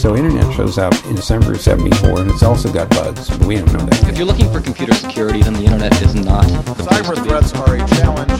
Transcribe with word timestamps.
So 0.00 0.16
internet 0.16 0.50
shows 0.54 0.78
up 0.78 0.94
in 1.04 1.14
December 1.14 1.52
of 1.52 1.60
74 1.60 2.20
and 2.20 2.30
it's 2.30 2.42
also 2.42 2.72
got 2.72 2.88
bugs, 2.88 3.28
but 3.28 3.46
we 3.46 3.56
don't 3.56 3.70
know 3.70 3.84
that. 3.84 4.08
If 4.08 4.16
you're 4.16 4.26
looking 4.26 4.50
for 4.50 4.58
computer 4.58 4.94
security, 4.94 5.42
then 5.42 5.52
the 5.52 5.64
internet 5.66 5.92
is 6.00 6.14
not 6.14 6.46
the 6.46 6.84
Cyber 6.84 7.22
threats 7.22 7.52
are 7.52 7.74
a 7.74 7.86
challenge 7.86 8.32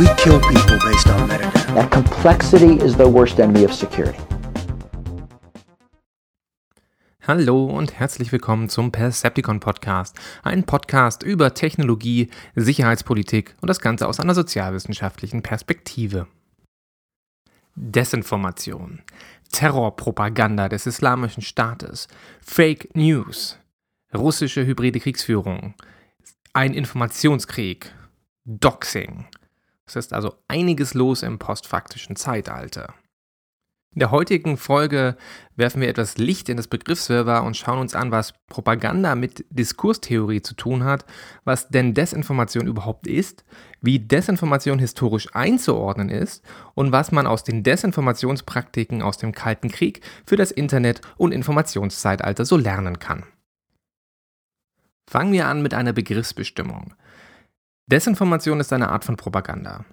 We 0.00 0.06
kill 0.16 0.40
people 0.40 0.78
based 0.80 1.06
on 1.08 1.28
metadata. 1.28 1.74
That 1.74 1.90
complexity 1.90 2.82
is 2.82 2.96
the 2.96 3.06
worst 3.06 3.38
enemy 3.40 3.64
of 3.64 3.74
security. 3.74 4.18
Hallo 7.28 7.66
und 7.66 8.00
herzlich 8.00 8.32
willkommen 8.32 8.70
zum 8.70 8.90
Percepticon 8.90 9.60
Podcast, 9.60 10.16
ein 10.42 10.64
Podcast 10.64 11.22
über 11.22 11.52
Technologie, 11.52 12.30
Sicherheitspolitik 12.56 13.54
und 13.60 13.68
das 13.68 13.80
Ganze 13.80 14.08
aus 14.08 14.18
einer 14.18 14.34
sozialwissenschaftlichen 14.34 15.42
Perspektive. 15.42 16.26
Desinformation, 17.76 19.02
Terrorpropaganda 19.54 20.68
des 20.68 20.84
Islamischen 20.84 21.40
Staates, 21.40 22.08
Fake 22.42 22.90
News, 22.96 23.56
russische 24.12 24.66
hybride 24.66 24.98
Kriegsführung, 24.98 25.74
ein 26.52 26.74
Informationskrieg, 26.74 27.94
Doxing. 28.44 29.26
Es 29.86 29.94
ist 29.94 30.12
also 30.12 30.34
einiges 30.48 30.94
los 30.94 31.22
im 31.22 31.38
postfaktischen 31.38 32.16
Zeitalter. 32.16 32.94
In 33.94 34.00
der 34.00 34.10
heutigen 34.10 34.56
Folge 34.56 35.16
werfen 35.54 35.80
wir 35.80 35.88
etwas 35.88 36.18
Licht 36.18 36.48
in 36.48 36.56
das 36.56 36.66
Begriffswirrwarr 36.66 37.44
und 37.44 37.56
schauen 37.56 37.78
uns 37.78 37.94
an, 37.94 38.10
was 38.10 38.34
Propaganda 38.48 39.14
mit 39.14 39.44
Diskurstheorie 39.50 40.42
zu 40.42 40.54
tun 40.54 40.82
hat, 40.82 41.04
was 41.44 41.68
denn 41.68 41.94
Desinformation 41.94 42.66
überhaupt 42.66 43.06
ist, 43.06 43.44
wie 43.80 44.00
Desinformation 44.00 44.80
historisch 44.80 45.32
einzuordnen 45.32 46.08
ist 46.08 46.44
und 46.74 46.90
was 46.90 47.12
man 47.12 47.28
aus 47.28 47.44
den 47.44 47.62
Desinformationspraktiken 47.62 49.00
aus 49.00 49.16
dem 49.16 49.30
Kalten 49.30 49.70
Krieg 49.70 50.00
für 50.26 50.36
das 50.36 50.50
Internet 50.50 51.00
und 51.16 51.30
Informationszeitalter 51.30 52.44
so 52.44 52.56
lernen 52.56 52.98
kann. 52.98 53.22
Fangen 55.08 55.32
wir 55.32 55.46
an 55.46 55.62
mit 55.62 55.72
einer 55.72 55.92
Begriffsbestimmung. 55.92 56.94
Desinformation 57.86 58.58
ist 58.58 58.72
eine 58.72 58.88
Art 58.88 59.04
von 59.04 59.16
Propaganda. 59.16 59.84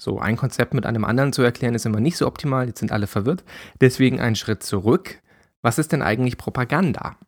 So, 0.00 0.18
ein 0.18 0.38
Konzept 0.38 0.72
mit 0.72 0.86
einem 0.86 1.04
anderen 1.04 1.34
zu 1.34 1.42
erklären 1.42 1.74
ist 1.74 1.84
immer 1.84 2.00
nicht 2.00 2.16
so 2.16 2.26
optimal, 2.26 2.66
jetzt 2.66 2.78
sind 2.78 2.90
alle 2.90 3.06
verwirrt. 3.06 3.44
Deswegen 3.82 4.18
ein 4.18 4.34
Schritt 4.34 4.62
zurück. 4.62 5.20
Was 5.60 5.78
ist 5.78 5.92
denn 5.92 6.00
eigentlich 6.00 6.38
Propaganda? 6.38 7.18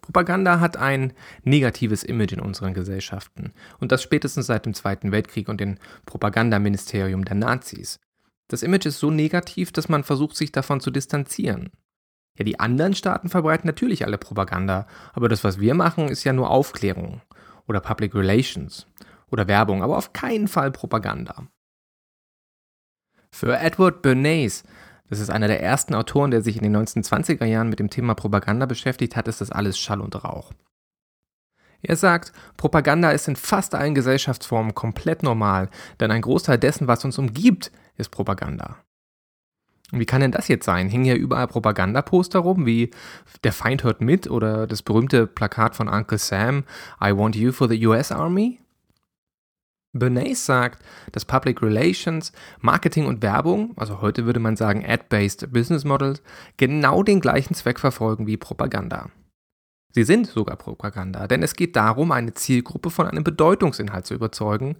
Propaganda 0.00 0.60
hat 0.60 0.76
ein 0.76 1.12
negatives 1.42 2.04
Image 2.04 2.34
in 2.34 2.40
unseren 2.40 2.72
Gesellschaften 2.72 3.52
und 3.80 3.90
das 3.90 4.00
spätestens 4.00 4.46
seit 4.46 4.64
dem 4.64 4.74
Zweiten 4.74 5.10
Weltkrieg 5.10 5.48
und 5.48 5.60
dem 5.60 5.78
Propagandaministerium 6.06 7.24
der 7.24 7.34
Nazis. 7.34 7.98
Das 8.46 8.62
Image 8.62 8.86
ist 8.86 9.00
so 9.00 9.10
negativ, 9.10 9.72
dass 9.72 9.88
man 9.88 10.04
versucht, 10.04 10.36
sich 10.36 10.52
davon 10.52 10.80
zu 10.80 10.92
distanzieren. 10.92 11.70
Ja, 12.38 12.44
die 12.44 12.60
anderen 12.60 12.94
Staaten 12.94 13.28
verbreiten 13.28 13.66
natürlich 13.66 14.04
alle 14.04 14.18
Propaganda, 14.18 14.86
aber 15.14 15.28
das, 15.28 15.42
was 15.42 15.58
wir 15.58 15.74
machen, 15.74 16.10
ist 16.10 16.22
ja 16.22 16.32
nur 16.32 16.48
Aufklärung 16.48 17.22
oder 17.66 17.80
Public 17.80 18.14
Relations 18.14 18.86
oder 19.30 19.48
Werbung, 19.48 19.82
aber 19.82 19.96
auf 19.96 20.12
keinen 20.12 20.48
Fall 20.48 20.70
Propaganda. 20.70 21.46
Für 23.30 23.58
Edward 23.58 24.02
Bernays, 24.02 24.64
das 25.08 25.20
ist 25.20 25.30
einer 25.30 25.48
der 25.48 25.62
ersten 25.62 25.94
Autoren, 25.94 26.30
der 26.30 26.42
sich 26.42 26.56
in 26.56 26.62
den 26.62 26.76
1920er 26.76 27.44
Jahren 27.44 27.68
mit 27.68 27.78
dem 27.78 27.90
Thema 27.90 28.14
Propaganda 28.14 28.66
beschäftigt 28.66 29.16
hat, 29.16 29.28
ist 29.28 29.40
das 29.40 29.50
alles 29.50 29.78
Schall 29.78 30.00
und 30.00 30.22
Rauch. 30.24 30.52
Er 31.82 31.96
sagt, 31.96 32.32
Propaganda 32.56 33.10
ist 33.10 33.26
in 33.26 33.36
fast 33.36 33.74
allen 33.74 33.94
Gesellschaftsformen 33.94 34.74
komplett 34.74 35.22
normal, 35.22 35.70
denn 35.98 36.10
ein 36.10 36.22
Großteil 36.22 36.58
dessen, 36.58 36.88
was 36.88 37.04
uns 37.04 37.18
umgibt, 37.18 37.72
ist 37.96 38.10
Propaganda. 38.10 38.76
Und 39.92 39.98
wie 39.98 40.06
kann 40.06 40.20
denn 40.20 40.30
das 40.30 40.48
jetzt 40.48 40.66
sein? 40.66 40.88
Hängen 40.88 41.06
ja 41.06 41.14
überall 41.14 41.48
Propagandaposter 41.48 42.38
rum, 42.38 42.66
wie 42.66 42.90
Der 43.42 43.52
Feind 43.52 43.82
hört 43.82 44.00
mit 44.00 44.30
oder 44.30 44.66
das 44.66 44.82
berühmte 44.82 45.26
Plakat 45.26 45.74
von 45.74 45.88
Uncle 45.88 46.18
Sam, 46.18 46.64
I 47.02 47.16
want 47.16 47.34
you 47.34 47.50
for 47.50 47.68
the 47.68 47.86
US 47.86 48.12
Army? 48.12 48.60
Bernays 49.92 50.46
sagt, 50.46 50.84
dass 51.12 51.24
Public 51.24 51.62
Relations, 51.62 52.32
Marketing 52.60 53.06
und 53.06 53.22
Werbung, 53.22 53.72
also 53.76 54.00
heute 54.00 54.24
würde 54.24 54.40
man 54.40 54.56
sagen 54.56 54.84
Ad-Based 54.86 55.52
Business 55.52 55.84
Models, 55.84 56.22
genau 56.56 57.02
den 57.02 57.20
gleichen 57.20 57.54
Zweck 57.54 57.80
verfolgen 57.80 58.26
wie 58.26 58.36
Propaganda. 58.36 59.10
Sie 59.92 60.04
sind 60.04 60.28
sogar 60.28 60.56
Propaganda, 60.56 61.26
denn 61.26 61.42
es 61.42 61.54
geht 61.54 61.74
darum, 61.74 62.12
eine 62.12 62.32
Zielgruppe 62.34 62.90
von 62.90 63.08
einem 63.08 63.24
Bedeutungsinhalt 63.24 64.06
zu 64.06 64.14
überzeugen 64.14 64.76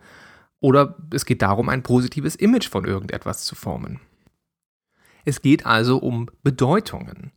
oder 0.60 0.96
es 1.12 1.24
geht 1.24 1.42
darum, 1.42 1.68
ein 1.68 1.82
positives 1.82 2.36
Image 2.36 2.68
von 2.68 2.84
irgendetwas 2.84 3.44
zu 3.44 3.56
formen. 3.56 4.00
Es 5.24 5.42
geht 5.42 5.66
also 5.66 5.98
um 5.98 6.30
Bedeutungen. 6.42 7.32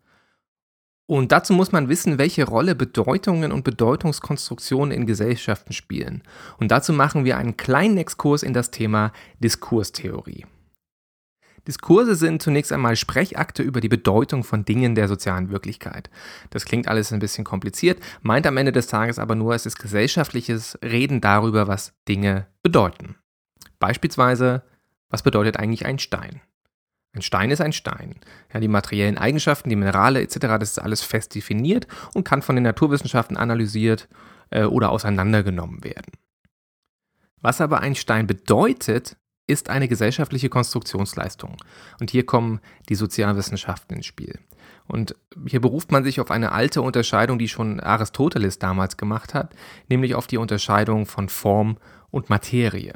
Und 1.05 1.31
dazu 1.31 1.53
muss 1.53 1.71
man 1.71 1.89
wissen, 1.89 2.17
welche 2.17 2.45
Rolle 2.45 2.75
Bedeutungen 2.75 3.51
und 3.51 3.63
Bedeutungskonstruktionen 3.63 4.91
in 4.91 5.05
Gesellschaften 5.05 5.73
spielen. 5.73 6.23
Und 6.57 6.71
dazu 6.71 6.93
machen 6.93 7.25
wir 7.25 7.37
einen 7.37 7.57
kleinen 7.57 7.97
Exkurs 7.97 8.41
in 8.41 8.53
das 8.53 8.71
Thema 8.71 9.11
Diskurstheorie. 9.39 10.45
Diskurse 11.67 12.15
sind 12.15 12.41
zunächst 12.41 12.73
einmal 12.73 12.95
Sprechakte 12.95 13.63
über 13.63 13.79
die 13.79 13.89
Bedeutung 13.89 14.43
von 14.43 14.65
Dingen 14.65 14.95
der 14.95 15.07
sozialen 15.07 15.49
Wirklichkeit. 15.49 16.09
Das 16.49 16.65
klingt 16.65 16.87
alles 16.87 17.13
ein 17.13 17.19
bisschen 17.19 17.45
kompliziert, 17.45 18.01
meint 18.21 18.45
am 18.45 18.57
Ende 18.57 18.73
des 18.73 18.87
Tages 18.87 19.17
aber 19.17 19.35
nur, 19.35 19.55
es 19.55 19.65
ist 19.65 19.79
gesellschaftliches 19.79 20.77
Reden 20.83 21.21
darüber, 21.21 21.67
was 21.67 21.93
Dinge 22.07 22.47
bedeuten. 22.63 23.15
Beispielsweise, 23.79 24.63
was 25.09 25.23
bedeutet 25.23 25.57
eigentlich 25.57 25.85
ein 25.85 25.99
Stein? 25.99 26.41
Ein 27.15 27.21
Stein 27.21 27.51
ist 27.51 27.61
ein 27.61 27.73
Stein. 27.73 28.15
Ja, 28.53 28.59
die 28.59 28.67
materiellen 28.67 29.17
Eigenschaften, 29.17 29.69
die 29.69 29.75
Minerale 29.75 30.21
etc., 30.21 30.39
das 30.39 30.71
ist 30.71 30.79
alles 30.79 31.03
fest 31.03 31.35
definiert 31.35 31.87
und 32.13 32.23
kann 32.23 32.41
von 32.41 32.55
den 32.55 32.63
Naturwissenschaften 32.63 33.37
analysiert 33.37 34.07
äh, 34.49 34.63
oder 34.63 34.89
auseinandergenommen 34.89 35.83
werden. 35.83 36.11
Was 37.41 37.61
aber 37.61 37.81
ein 37.81 37.95
Stein 37.95 38.25
bedeutet, 38.25 39.17
ist 39.45 39.69
eine 39.69 39.87
gesellschaftliche 39.87 40.49
Konstruktionsleistung. 40.49 41.57
Und 41.99 42.09
hier 42.09 42.25
kommen 42.25 42.61
die 42.89 42.95
Sozialwissenschaften 42.95 43.97
ins 43.97 44.05
Spiel. 44.05 44.39
Und 44.87 45.15
hier 45.45 45.61
beruft 45.61 45.91
man 45.91 46.03
sich 46.03 46.19
auf 46.19 46.31
eine 46.31 46.51
alte 46.51 46.81
Unterscheidung, 46.81 47.37
die 47.37 47.49
schon 47.49 47.79
Aristoteles 47.79 48.59
damals 48.59 48.97
gemacht 48.97 49.33
hat, 49.33 49.53
nämlich 49.89 50.15
auf 50.15 50.27
die 50.27 50.37
Unterscheidung 50.37 51.05
von 51.05 51.29
Form 51.29 51.77
und 52.09 52.29
Materie. 52.29 52.93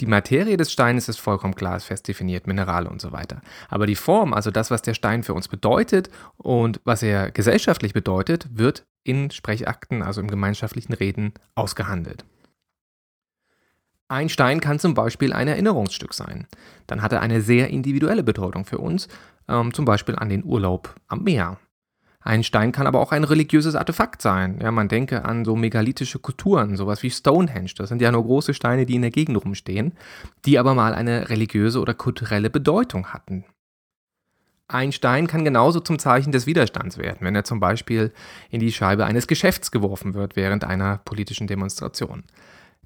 Die 0.00 0.06
Materie 0.06 0.58
des 0.58 0.72
Steines 0.72 1.08
ist 1.08 1.18
vollkommen 1.18 1.54
klar, 1.54 1.76
ist 1.76 1.84
fest 1.84 2.06
definiert, 2.06 2.46
Minerale 2.46 2.90
und 2.90 3.00
so 3.00 3.12
weiter. 3.12 3.40
Aber 3.68 3.86
die 3.86 3.94
Form, 3.94 4.34
also 4.34 4.50
das, 4.50 4.70
was 4.70 4.82
der 4.82 4.92
Stein 4.92 5.22
für 5.22 5.32
uns 5.32 5.48
bedeutet 5.48 6.10
und 6.36 6.80
was 6.84 7.02
er 7.02 7.30
gesellschaftlich 7.30 7.94
bedeutet, 7.94 8.46
wird 8.52 8.84
in 9.04 9.30
Sprechakten, 9.30 10.02
also 10.02 10.20
im 10.20 10.28
gemeinschaftlichen 10.28 10.92
Reden, 10.92 11.32
ausgehandelt. 11.54 12.24
Ein 14.08 14.28
Stein 14.28 14.60
kann 14.60 14.78
zum 14.78 14.94
Beispiel 14.94 15.32
ein 15.32 15.48
Erinnerungsstück 15.48 16.14
sein. 16.14 16.46
Dann 16.86 17.02
hat 17.02 17.12
er 17.12 17.22
eine 17.22 17.40
sehr 17.40 17.70
individuelle 17.70 18.22
Bedeutung 18.22 18.64
für 18.64 18.78
uns, 18.78 19.08
ähm, 19.48 19.72
zum 19.72 19.84
Beispiel 19.84 20.14
an 20.14 20.28
den 20.28 20.44
Urlaub 20.44 20.94
am 21.08 21.24
Meer. 21.24 21.58
Ein 22.26 22.42
Stein 22.42 22.72
kann 22.72 22.88
aber 22.88 22.98
auch 22.98 23.12
ein 23.12 23.22
religiöses 23.22 23.76
Artefakt 23.76 24.20
sein. 24.20 24.58
Ja, 24.60 24.72
man 24.72 24.88
denke 24.88 25.24
an 25.24 25.44
so 25.44 25.54
megalithische 25.54 26.18
Kulturen, 26.18 26.76
sowas 26.76 27.04
wie 27.04 27.10
Stonehenge. 27.10 27.70
Das 27.76 27.88
sind 27.88 28.02
ja 28.02 28.10
nur 28.10 28.24
große 28.24 28.52
Steine, 28.52 28.84
die 28.84 28.96
in 28.96 29.02
der 29.02 29.12
Gegend 29.12 29.40
rumstehen, 29.44 29.92
die 30.44 30.58
aber 30.58 30.74
mal 30.74 30.92
eine 30.92 31.30
religiöse 31.30 31.78
oder 31.80 31.94
kulturelle 31.94 32.50
Bedeutung 32.50 33.12
hatten. 33.12 33.44
Ein 34.66 34.90
Stein 34.90 35.28
kann 35.28 35.44
genauso 35.44 35.78
zum 35.78 36.00
Zeichen 36.00 36.32
des 36.32 36.48
Widerstands 36.48 36.98
werden, 36.98 37.18
wenn 37.20 37.36
er 37.36 37.44
zum 37.44 37.60
Beispiel 37.60 38.12
in 38.50 38.58
die 38.58 38.72
Scheibe 38.72 39.04
eines 39.04 39.28
Geschäfts 39.28 39.70
geworfen 39.70 40.14
wird 40.14 40.34
während 40.34 40.64
einer 40.64 40.98
politischen 41.04 41.46
Demonstration. 41.46 42.24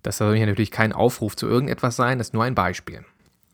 Das 0.02 0.18
soll 0.18 0.36
hier 0.36 0.44
natürlich 0.44 0.70
kein 0.70 0.92
Aufruf 0.92 1.34
zu 1.34 1.46
irgendetwas 1.46 1.96
sein, 1.96 2.18
das 2.18 2.28
ist 2.28 2.34
nur 2.34 2.44
ein 2.44 2.54
Beispiel. 2.54 3.06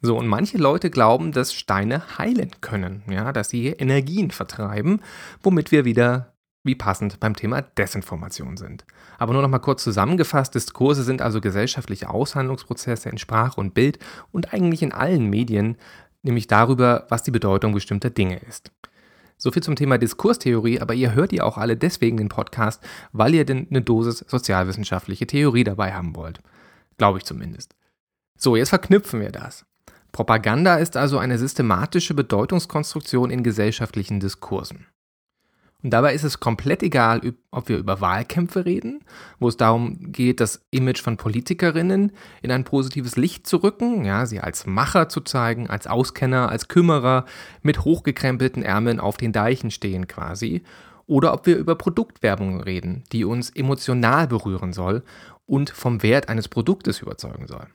So, 0.02 0.18
und 0.18 0.26
manche 0.26 0.58
Leute 0.58 0.90
glauben, 0.90 1.32
dass 1.32 1.54
Steine 1.54 2.18
heilen 2.18 2.50
können, 2.60 3.02
ja, 3.10 3.32
dass 3.32 3.48
sie 3.48 3.68
Energien 3.68 4.30
vertreiben, 4.30 5.00
womit 5.42 5.72
wir 5.72 5.84
wieder 5.84 6.34
wie 6.66 6.74
passend 6.74 7.20
beim 7.20 7.34
Thema 7.34 7.62
Desinformation 7.62 8.56
sind. 8.56 8.84
Aber 9.18 9.32
nur 9.32 9.42
noch 9.42 9.48
mal 9.48 9.60
kurz 9.60 9.82
zusammengefasst, 9.84 10.54
Diskurse 10.54 11.04
sind 11.04 11.22
also 11.22 11.40
gesellschaftliche 11.40 12.10
Aushandlungsprozesse 12.10 13.08
in 13.08 13.18
Sprache 13.18 13.60
und 13.60 13.72
Bild 13.72 13.98
und 14.32 14.52
eigentlich 14.52 14.82
in 14.82 14.92
allen 14.92 15.30
Medien, 15.30 15.76
nämlich 16.22 16.48
darüber, 16.48 17.06
was 17.08 17.22
die 17.22 17.30
Bedeutung 17.30 17.72
bestimmter 17.72 18.10
Dinge 18.10 18.38
ist. 18.38 18.72
So 19.38 19.50
viel 19.50 19.62
zum 19.62 19.76
Thema 19.76 19.98
Diskurstheorie, 19.98 20.80
aber 20.80 20.94
ihr 20.94 21.14
hört 21.14 21.32
ja 21.32 21.44
auch 21.44 21.58
alle 21.58 21.76
deswegen 21.76 22.16
den 22.16 22.28
Podcast, 22.28 22.82
weil 23.12 23.34
ihr 23.34 23.44
denn 23.44 23.66
eine 23.70 23.82
Dosis 23.82 24.24
sozialwissenschaftliche 24.26 25.26
Theorie 25.26 25.64
dabei 25.64 25.92
haben 25.92 26.16
wollt. 26.16 26.40
Glaube 26.96 27.18
ich 27.18 27.24
zumindest. 27.24 27.74
So, 28.36 28.56
jetzt 28.56 28.70
verknüpfen 28.70 29.20
wir 29.20 29.30
das. 29.30 29.66
Propaganda 30.16 30.76
ist 30.76 30.96
also 30.96 31.18
eine 31.18 31.36
systematische 31.36 32.14
Bedeutungskonstruktion 32.14 33.28
in 33.28 33.42
gesellschaftlichen 33.42 34.18
Diskursen. 34.18 34.86
Und 35.82 35.90
dabei 35.90 36.14
ist 36.14 36.24
es 36.24 36.40
komplett 36.40 36.82
egal, 36.82 37.20
ob 37.50 37.68
wir 37.68 37.76
über 37.76 38.00
Wahlkämpfe 38.00 38.64
reden, 38.64 39.00
wo 39.40 39.48
es 39.48 39.58
darum 39.58 40.12
geht, 40.12 40.40
das 40.40 40.64
Image 40.70 41.02
von 41.02 41.18
Politikerinnen 41.18 42.12
in 42.40 42.50
ein 42.50 42.64
positives 42.64 43.16
Licht 43.16 43.46
zu 43.46 43.58
rücken, 43.58 44.06
ja, 44.06 44.24
sie 44.24 44.40
als 44.40 44.64
Macher 44.64 45.10
zu 45.10 45.20
zeigen, 45.20 45.68
als 45.68 45.86
Auskenner, 45.86 46.48
als 46.48 46.68
Kümmerer 46.68 47.26
mit 47.60 47.84
hochgekrempelten 47.84 48.62
Ärmeln 48.62 49.00
auf 49.00 49.18
den 49.18 49.32
Deichen 49.32 49.70
stehen 49.70 50.06
quasi, 50.08 50.62
oder 51.04 51.34
ob 51.34 51.44
wir 51.44 51.58
über 51.58 51.74
Produktwerbung 51.74 52.62
reden, 52.62 53.04
die 53.12 53.26
uns 53.26 53.50
emotional 53.50 54.28
berühren 54.28 54.72
soll 54.72 55.02
und 55.44 55.68
vom 55.68 56.02
Wert 56.02 56.30
eines 56.30 56.48
Produktes 56.48 57.02
überzeugen 57.02 57.46
soll. 57.46 57.66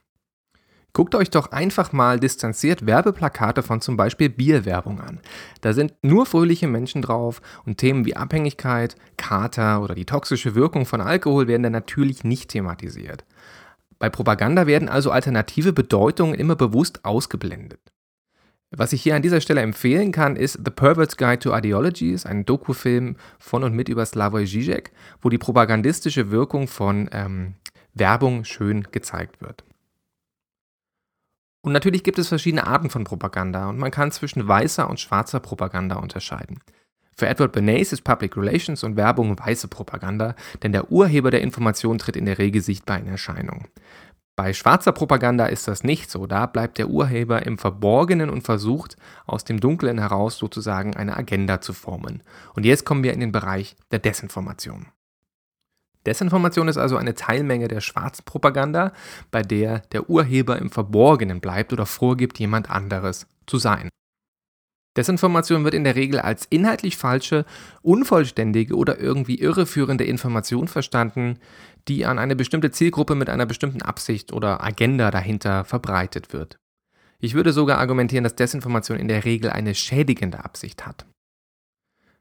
Guckt 0.93 1.15
euch 1.15 1.29
doch 1.29 1.51
einfach 1.51 1.93
mal 1.93 2.19
distanziert 2.19 2.85
Werbeplakate 2.85 3.63
von 3.63 3.79
zum 3.79 3.95
Beispiel 3.95 4.29
Bierwerbung 4.29 4.99
an. 4.99 5.19
Da 5.61 5.71
sind 5.71 5.93
nur 6.01 6.25
fröhliche 6.25 6.67
Menschen 6.67 7.01
drauf 7.01 7.41
und 7.65 7.77
Themen 7.77 8.05
wie 8.05 8.17
Abhängigkeit, 8.17 8.95
Kater 9.15 9.81
oder 9.81 9.95
die 9.95 10.05
toxische 10.05 10.53
Wirkung 10.53 10.85
von 10.85 10.99
Alkohol 10.99 11.47
werden 11.47 11.63
dann 11.63 11.71
natürlich 11.71 12.25
nicht 12.25 12.49
thematisiert. 12.49 13.23
Bei 13.99 14.09
Propaganda 14.09 14.67
werden 14.67 14.89
also 14.89 15.11
alternative 15.11 15.71
Bedeutungen 15.71 16.33
immer 16.33 16.55
bewusst 16.55 17.05
ausgeblendet. 17.05 17.79
Was 18.71 18.93
ich 18.93 19.01
hier 19.01 19.15
an 19.15 19.21
dieser 19.21 19.41
Stelle 19.41 19.61
empfehlen 19.61 20.11
kann, 20.11 20.35
ist 20.35 20.53
The 20.53 20.71
Pervert's 20.71 21.17
Guide 21.17 21.39
to 21.39 21.55
Ideologies, 21.55 22.25
ein 22.25 22.45
Dokufilm 22.45 23.17
von 23.38 23.63
und 23.63 23.75
mit 23.75 23.89
über 23.89 24.05
Slavoj 24.05 24.45
Žižek, 24.45 24.91
wo 25.21 25.29
die 25.29 25.38
propagandistische 25.38 26.31
Wirkung 26.31 26.67
von 26.67 27.09
ähm, 27.11 27.55
Werbung 27.93 28.45
schön 28.45 28.88
gezeigt 28.91 29.41
wird. 29.41 29.63
Und 31.62 31.74
natürlich 31.74 32.04
gibt 32.04 32.18
es 32.18 32.28
verschiedene 32.28 32.66
Arten 32.66 32.90
von 32.90 33.04
Propaganda 33.04 33.69
und 33.69 33.78
man 33.78 33.92
kann 33.92 34.12
zwischen 34.12 34.48
weißer 34.48 34.90
und 34.90 35.00
schwarzer 35.00 35.40
Propaganda 35.40 35.98
unterscheiden. 35.98 36.60
Für 37.16 37.28
Edward 37.28 37.52
Bernays 37.52 37.94
ist 37.94 38.02
Public 38.04 38.36
Relations 38.36 38.84
und 38.84 38.96
Werbung 38.96 39.38
weiße 39.38 39.68
Propaganda, 39.68 40.36
denn 40.63 40.72
der 40.72 40.92
Urheber 40.92 41.30
der 41.30 41.42
Information 41.42 42.00
tritt 42.00 42.16
in 42.16 42.25
der 42.25 42.40
Regel 42.40 42.62
sichtbar 42.62 42.98
in 42.98 43.08
Erscheinung. 43.08 43.68
Bei 44.36 44.54
schwarzer 44.54 44.92
Propaganda 44.92 45.46
ist 45.46 45.68
das 45.68 45.84
nicht 45.84 46.10
so, 46.10 46.25
da 46.25 46.48
bleibt 46.48 46.80
der 46.80 46.90
Urheber 46.90 47.46
im 47.46 47.60
Verborgenen 47.60 48.31
und 48.31 48.42
versucht 48.42 48.96
aus 49.28 49.44
dem 49.44 49.60
Dunklen 49.60 50.00
heraus 50.00 50.38
sozusagen 50.38 50.96
eine 50.96 51.16
Agenda 51.16 51.62
zu 51.62 51.74
formen. 51.74 52.24
Und 52.56 52.66
jetzt 52.66 52.86
kommen 52.86 53.04
wir 53.04 53.13
in 53.13 53.19
den 53.19 53.31
Bereich 53.31 53.75
der 53.92 54.00
Desinformation. 54.00 54.88
Desinformation 56.06 56.68
ist 56.68 56.77
also 56.77 56.98
eine 56.98 57.13
Teilmenge 57.13 57.68
der 57.68 57.81
schwarzen 57.81 58.25
Propaganda, 58.25 58.92
bei 59.30 59.44
der 59.44 59.80
der 59.92 60.09
Urheber 60.09 60.57
im 60.57 60.71
Verborgenen 60.71 61.42
bleibt 61.42 61.74
oder 61.74 61.86
vorgibt, 61.86 62.39
jemand 62.39 62.69
anderes 62.69 63.27
zu 63.45 63.57
sein. 63.57 63.89
Desinformation 64.98 65.63
wird 65.63 65.74
in 65.74 65.86
der 65.86 65.95
Regel 65.95 66.19
als 66.19 66.45
inhaltlich 66.50 66.98
falsche, 66.98 67.45
unvollständige 67.81 68.75
oder 68.75 69.00
irgendwie 69.00 69.36
irreführende 69.36 70.03
Information 70.03 70.68
verstanden, 70.68 71.39
die 71.88 72.06
an 72.06 72.19
eine 72.19 72.36
bestimmte 72.36 72.71
Zielgruppe 72.71 73.15
mit 73.15 73.30
einer 73.30 73.45
bestimmten 73.45 73.81
Absicht 73.81 74.33
oder 74.33 74.62
Agenda 74.62 75.09
dahinter 75.09 75.63
verbreitet 75.63 76.33
wird. 76.33 76.57
Ich 77.19 77.36
würde 77.36 77.53
sogar 77.53 77.77
argumentieren, 77.77 78.24
dass 78.24 78.36
Desinformation 78.36 78.98
in 78.98 79.07
der 79.07 79.24
Regel 79.24 79.50
eine 79.50 79.75
schädigende 79.75 80.44
Absicht 80.44 80.86
hat. 80.86 81.06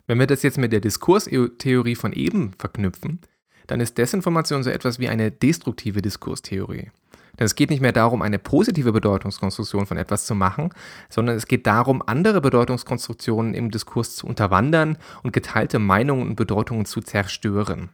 Wenn 0.07 0.19
wir 0.19 0.27
das 0.27 0.43
jetzt 0.43 0.59
mit 0.59 0.73
der 0.73 0.81
Diskurstheorie 0.81 1.95
von 1.97 2.13
eben 2.13 2.53
verknüpfen, 2.59 3.21
dann 3.71 3.81
ist 3.81 3.99
Desinformation 3.99 4.65
so 4.65 4.71
etwas 4.71 4.99
wie 4.99 5.09
eine 5.09 5.31
destruktive 5.31 6.03
Diskurstheorie. 6.03 6.91
Denn 7.39 7.47
es 7.47 7.55
geht 7.55 7.71
nicht 7.71 7.81
mehr 7.81 7.93
darum, 7.93 8.21
eine 8.21 8.41
positive 8.41 8.91
Bedeutungskonstruktion 8.91 9.87
von 9.87 9.97
etwas 9.97 10.27
zu 10.27 10.35
machen, 10.35 10.71
sondern 11.09 11.37
es 11.37 11.47
geht 11.47 11.69
darum, 11.69 12.03
andere 12.05 12.41
Bedeutungskonstruktionen 12.41 13.55
im 13.55 13.71
Diskurs 13.71 14.17
zu 14.17 14.27
unterwandern 14.27 14.99
und 15.23 15.33
geteilte 15.33 15.79
Meinungen 15.79 16.29
und 16.29 16.35
Bedeutungen 16.35 16.85
zu 16.85 17.01
zerstören. 17.01 17.91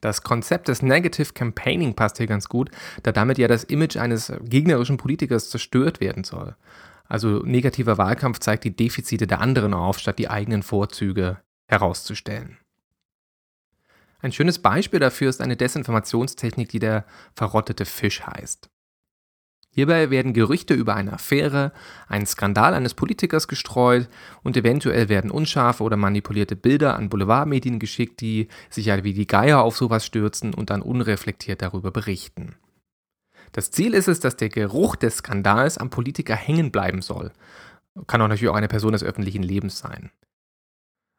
Das 0.00 0.22
Konzept 0.22 0.68
des 0.68 0.80
Negative 0.80 1.34
Campaigning 1.34 1.94
passt 1.94 2.16
hier 2.16 2.26
ganz 2.26 2.48
gut, 2.48 2.70
da 3.02 3.12
damit 3.12 3.36
ja 3.36 3.46
das 3.46 3.64
Image 3.64 3.98
eines 3.98 4.32
gegnerischen 4.42 4.96
Politikers 4.96 5.50
zerstört 5.50 6.00
werden 6.00 6.24
soll. 6.24 6.56
Also 7.06 7.42
negativer 7.44 7.98
Wahlkampf 7.98 8.38
zeigt 8.38 8.64
die 8.64 8.74
Defizite 8.74 9.26
der 9.26 9.42
anderen 9.42 9.74
auf, 9.74 9.98
statt 9.98 10.18
die 10.18 10.30
eigenen 10.30 10.62
Vorzüge 10.62 11.42
herauszustellen. 11.68 12.56
Ein 14.24 14.32
schönes 14.32 14.58
Beispiel 14.58 15.00
dafür 15.00 15.28
ist 15.28 15.42
eine 15.42 15.54
Desinformationstechnik, 15.54 16.70
die 16.70 16.78
der 16.78 17.04
verrottete 17.34 17.84
Fisch 17.84 18.22
heißt. 18.22 18.70
Hierbei 19.68 20.08
werden 20.08 20.32
Gerüchte 20.32 20.72
über 20.72 20.94
eine 20.94 21.12
Affäre, 21.12 21.72
einen 22.08 22.24
Skandal 22.24 22.72
eines 22.72 22.94
Politikers 22.94 23.48
gestreut 23.48 24.08
und 24.42 24.56
eventuell 24.56 25.10
werden 25.10 25.30
unscharfe 25.30 25.84
oder 25.84 25.98
manipulierte 25.98 26.56
Bilder 26.56 26.96
an 26.96 27.10
Boulevardmedien 27.10 27.78
geschickt, 27.78 28.22
die 28.22 28.48
sich 28.70 28.86
ja 28.86 29.04
wie 29.04 29.12
die 29.12 29.26
Geier 29.26 29.60
auf 29.60 29.76
sowas 29.76 30.06
stürzen 30.06 30.54
und 30.54 30.70
dann 30.70 30.80
unreflektiert 30.80 31.60
darüber 31.60 31.90
berichten. 31.90 32.56
Das 33.52 33.72
Ziel 33.72 33.92
ist 33.92 34.08
es, 34.08 34.20
dass 34.20 34.38
der 34.38 34.48
Geruch 34.48 34.96
des 34.96 35.18
Skandals 35.18 35.76
am 35.76 35.90
Politiker 35.90 36.34
hängen 36.34 36.72
bleiben 36.72 37.02
soll. 37.02 37.30
Kann 38.06 38.22
auch 38.22 38.28
natürlich 38.28 38.48
auch 38.48 38.56
eine 38.56 38.68
Person 38.68 38.92
des 38.92 39.04
öffentlichen 39.04 39.42
Lebens 39.42 39.80
sein. 39.80 40.10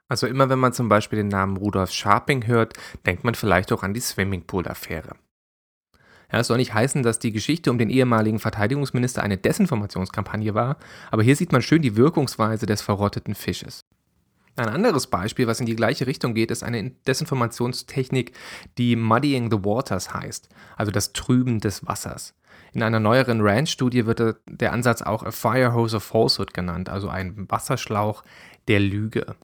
Also 0.07 0.27
immer 0.27 0.49
wenn 0.49 0.59
man 0.59 0.73
zum 0.73 0.87
Beispiel 0.87 1.17
den 1.17 1.29
Namen 1.29 1.57
Rudolf 1.57 1.91
Scharping 1.91 2.45
hört, 2.47 2.73
denkt 3.05 3.23
man 3.23 3.35
vielleicht 3.35 3.71
auch 3.71 3.83
an 3.83 3.93
die 3.93 4.01
Swimmingpool-Affäre. 4.01 5.15
Ja, 6.31 6.39
es 6.39 6.47
soll 6.47 6.57
nicht 6.57 6.73
heißen, 6.73 7.03
dass 7.03 7.19
die 7.19 7.31
Geschichte 7.31 7.71
um 7.71 7.77
den 7.77 7.89
ehemaligen 7.89 8.39
Verteidigungsminister 8.39 9.23
eine 9.23 9.37
Desinformationskampagne 9.37 10.53
war, 10.53 10.77
aber 11.11 11.23
hier 11.23 11.35
sieht 11.35 11.51
man 11.51 11.61
schön 11.61 11.81
die 11.81 11.95
Wirkungsweise 11.95 12.65
des 12.65 12.81
verrotteten 12.81 13.35
Fisches. 13.35 13.81
Ein 14.57 14.69
anderes 14.69 15.07
Beispiel, 15.07 15.47
was 15.47 15.59
in 15.59 15.65
die 15.65 15.75
gleiche 15.75 16.07
Richtung 16.07 16.33
geht, 16.33 16.49
ist 16.49 16.63
eine 16.63 16.91
Desinformationstechnik, 17.07 18.31
die 18.77 18.95
Muddying 18.95 19.51
the 19.51 19.65
Waters 19.65 20.13
heißt, 20.13 20.49
also 20.77 20.91
das 20.91 21.13
Trüben 21.13 21.59
des 21.59 21.85
Wassers. 21.85 22.33
In 22.71 22.81
einer 22.81 22.99
neueren 22.99 23.41
Rand-Studie 23.41 24.05
wird 24.05 24.37
der 24.47 24.71
Ansatz 24.71 25.01
auch 25.01 25.23
a 25.23 25.31
Fire 25.31 25.73
Hose 25.73 25.97
of 25.97 26.03
Falsehood 26.03 26.53
genannt, 26.53 26.89
also 26.89 27.09
ein 27.09 27.49
Wasserschlauch 27.49 28.23
der 28.67 28.79
Lüge. 28.79 29.35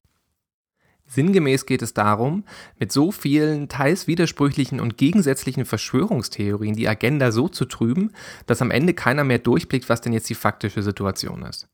Sinngemäß 1.14 1.66
geht 1.66 1.82
es 1.82 1.94
darum, 1.94 2.46
mit 2.80 2.94
so 2.94 3.12
vielen 3.12 3.68
teils 3.68 4.08
widersprüchlichen 4.08 4.80
und 4.80 4.98
gegensätzlichen 4.98 5.66
Verschwörungstheorien 5.66 6.74
die 6.74 6.88
Agenda 6.88 7.34
so 7.34 7.50
zu 7.50 7.66
trüben, 7.66 8.12
dass 8.46 8.62
am 8.62 8.72
Ende 8.72 8.94
keiner 8.94 9.26
mehr 9.26 9.40
durchblickt, 9.40 9.90
was 9.90 10.00
denn 10.00 10.14
jetzt 10.14 10.30
die 10.30 10.36
faktische 10.36 10.82
Situation 10.82 11.44
ist. 11.44 11.68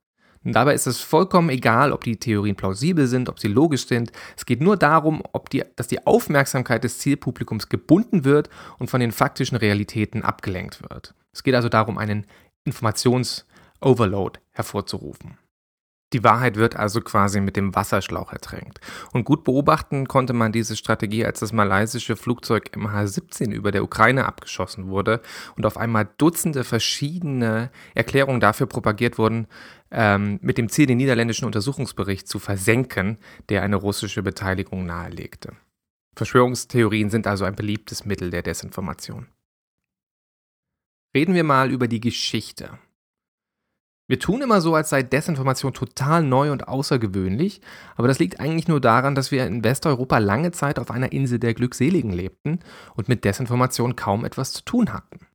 Und 0.43 0.53
dabei 0.53 0.73
ist 0.73 0.87
es 0.87 1.01
vollkommen 1.01 1.49
egal, 1.49 1.91
ob 1.91 2.03
die 2.03 2.17
Theorien 2.17 2.55
plausibel 2.55 3.05
sind, 3.05 3.29
ob 3.29 3.39
sie 3.39 3.47
logisch 3.47 3.85
sind. 3.85 4.11
Es 4.35 4.45
geht 4.45 4.61
nur 4.61 4.75
darum, 4.75 5.21
ob 5.33 5.51
die, 5.51 5.63
dass 5.75 5.87
die 5.87 6.07
Aufmerksamkeit 6.07 6.83
des 6.83 6.97
Zielpublikums 6.97 7.69
gebunden 7.69 8.25
wird 8.25 8.49
und 8.79 8.89
von 8.89 8.99
den 8.99 9.11
faktischen 9.11 9.57
Realitäten 9.57 10.23
abgelenkt 10.23 10.81
wird. 10.89 11.13
Es 11.31 11.43
geht 11.43 11.53
also 11.53 11.69
darum, 11.69 11.99
einen 11.99 12.25
Informations-Overload 12.63 14.39
hervorzurufen. 14.53 15.37
Die 16.13 16.23
Wahrheit 16.23 16.55
wird 16.55 16.77
also 16.77 17.01
quasi 17.01 17.41
mit 17.41 17.57
dem 17.57 17.75
Wasserschlauch 17.75 18.31
ertränkt. 18.31 18.79
Und 19.11 19.25
gut 19.25 19.43
beobachten 19.43 20.07
konnte 20.07 20.31
man 20.31 20.53
diese 20.53 20.77
Strategie, 20.77 21.25
als 21.25 21.41
das 21.41 21.51
malaysische 21.51 22.15
Flugzeug 22.15 22.71
MH17 22.75 23.51
über 23.51 23.71
der 23.71 23.83
Ukraine 23.83 24.25
abgeschossen 24.25 24.87
wurde 24.87 25.21
und 25.57 25.65
auf 25.65 25.75
einmal 25.75 26.07
Dutzende 26.17 26.63
verschiedene 26.63 27.71
Erklärungen 27.93 28.39
dafür 28.39 28.67
propagiert 28.67 29.17
wurden, 29.17 29.47
ähm, 29.91 30.39
mit 30.41 30.57
dem 30.57 30.69
Ziel, 30.69 30.85
den 30.85 30.97
niederländischen 30.97 31.45
Untersuchungsbericht 31.45 32.27
zu 32.27 32.39
versenken, 32.39 33.17
der 33.49 33.63
eine 33.63 33.75
russische 33.75 34.23
Beteiligung 34.23 34.85
nahelegte. 34.85 35.53
Verschwörungstheorien 36.15 37.09
sind 37.09 37.27
also 37.27 37.43
ein 37.43 37.55
beliebtes 37.55 38.05
Mittel 38.05 38.31
der 38.31 38.43
Desinformation. 38.43 39.27
Reden 41.13 41.35
wir 41.35 41.43
mal 41.43 41.69
über 41.69 41.87
die 41.87 42.01
Geschichte. 42.01 42.79
Wir 44.09 44.19
tun 44.19 44.41
immer 44.41 44.61
so, 44.61 44.73
als 44.73 44.89
sei 44.89 45.03
Desinformation 45.03 45.73
total 45.73 46.23
neu 46.23 46.53
und 46.53 46.69
außergewöhnlich, 46.69 47.59
aber 47.97 48.07
das 48.07 48.19
liegt 48.19 48.39
eigentlich 48.39 48.69
nur 48.69 48.79
daran, 48.79 49.15
dass 49.15 49.31
wir 49.31 49.45
in 49.45 49.65
Westeuropa 49.65 50.17
lange 50.19 50.51
Zeit 50.51 50.79
auf 50.79 50.91
einer 50.91 51.11
Insel 51.11 51.39
der 51.39 51.53
Glückseligen 51.53 52.11
lebten 52.11 52.59
und 52.95 53.09
mit 53.09 53.25
Desinformation 53.25 53.97
kaum 53.97 54.23
etwas 54.23 54.53
zu 54.53 54.63
tun 54.63 54.93
hatten. 54.93 55.27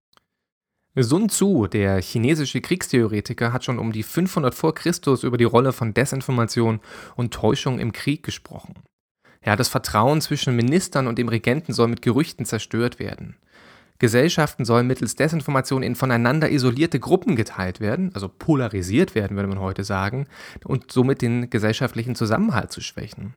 Sun 0.95 1.29
Tzu, 1.29 1.67
der 1.67 2.01
chinesische 2.01 2.61
Kriegstheoretiker, 2.61 3.53
hat 3.53 3.65
schon 3.65 3.79
um 3.79 3.93
die 3.93 4.03
500 4.03 4.55
vor 4.55 4.75
Christus 4.75 5.23
über 5.23 5.39
die 5.39 5.45
Rolle 5.45 5.73
von 5.73 5.95
Desinformation 5.95 6.81
und 7.15 7.33
Täuschung 7.33 7.79
im 7.79 7.93
Krieg 7.93 8.23
gesprochen. 8.23 8.75
Ja, 9.45 9.57
das 9.57 9.69
Vertrauen 9.69 10.21
zwischen 10.21 10.55
Ministern 10.55 11.07
und 11.07 11.19
dem 11.19 11.29
Regenten 11.29 11.73
soll 11.73 11.89
mit 11.89 12.03
Gerüchten 12.03 12.47
zerstört 12.47 12.99
werden. 12.99 13.37
Gesellschaften 14.03 14.65
sollen 14.65 14.89
mittels 14.89 15.15
Desinformation 15.15 15.85
in 15.85 15.95
voneinander 15.95 16.51
isolierte 16.51 16.99
Gruppen 16.99 17.37
geteilt 17.37 17.79
werden, 17.79 18.11
also 18.15 18.29
polarisiert 18.29 19.15
werden, 19.15 19.37
würde 19.37 19.49
man 19.49 19.61
heute 19.61 19.85
sagen, 19.85 20.27
und 20.65 20.91
somit 20.91 21.23
den 21.23 21.51
gesellschaftlichen 21.51 22.17
Zusammenhalt 22.17 22.73
zu 22.73 22.81
schwächen. 22.81 23.35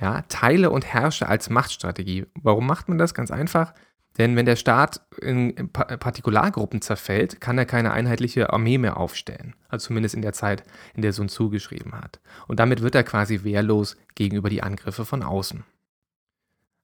Ja, 0.00 0.22
teile 0.22 0.70
und 0.70 0.84
herrsche 0.84 1.28
als 1.28 1.48
Machtstrategie. 1.48 2.26
Warum 2.42 2.66
macht 2.66 2.88
man 2.88 2.98
das? 2.98 3.14
Ganz 3.14 3.30
einfach. 3.30 3.72
Denn 4.18 4.34
wenn 4.34 4.46
der 4.46 4.56
Staat 4.56 5.00
in 5.22 5.54
Partikulargruppen 5.72 6.82
zerfällt, 6.82 7.40
kann 7.40 7.56
er 7.56 7.64
keine 7.64 7.92
einheitliche 7.92 8.52
Armee 8.52 8.78
mehr 8.78 8.96
aufstellen. 8.96 9.54
Also 9.68 9.86
zumindest 9.86 10.16
in 10.16 10.22
der 10.22 10.32
Zeit, 10.32 10.64
in 10.92 11.02
der 11.02 11.12
Sun 11.12 11.28
Tzu 11.28 11.50
geschrieben 11.50 11.92
hat. 11.92 12.18
Und 12.48 12.58
damit 12.58 12.82
wird 12.82 12.96
er 12.96 13.04
quasi 13.04 13.44
wehrlos 13.44 13.96
gegenüber 14.16 14.50
die 14.50 14.64
Angriffe 14.64 15.04
von 15.04 15.22
außen. 15.22 15.62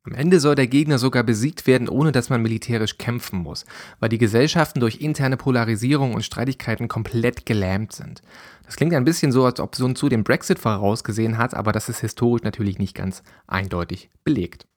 Am 0.07 0.15
Ende 0.15 0.39
soll 0.39 0.55
der 0.55 0.69
Gegner 0.69 0.99
sogar 0.99 1.25
besiegt 1.25 1.67
werden, 1.67 1.89
ohne 1.89 2.13
dass 2.13 2.31
man 2.31 2.41
militärisch 2.41 2.97
kämpfen 2.97 3.41
muss, 3.41 3.67
weil 3.99 4.09
die 4.09 4.19
Gesellschaften 4.19 4.79
durch 4.79 5.01
interne 5.01 5.37
Polarisierung 5.37 6.15
und 6.15 6.25
Streitigkeiten 6.25 6.87
komplett 6.87 7.45
gelähmt 7.45 7.91
sind. 7.93 8.23
Das 8.65 8.77
klingt 8.77 8.95
ein 8.95 9.05
bisschen 9.05 9.33
so, 9.33 9.45
als 9.45 9.59
ob 9.59 9.75
Sun 9.75 9.97
Tzu 9.97 10.09
den 10.09 10.23
Brexit 10.23 10.61
vorausgesehen 10.61 11.39
hat, 11.39 11.55
aber 11.55 11.73
das 11.73 11.89
ist 11.89 12.01
historisch 12.01 12.45
natürlich 12.45 12.79
nicht 12.79 12.95
ganz 12.95 13.25
eindeutig 13.49 14.09
belegt. 14.23 14.69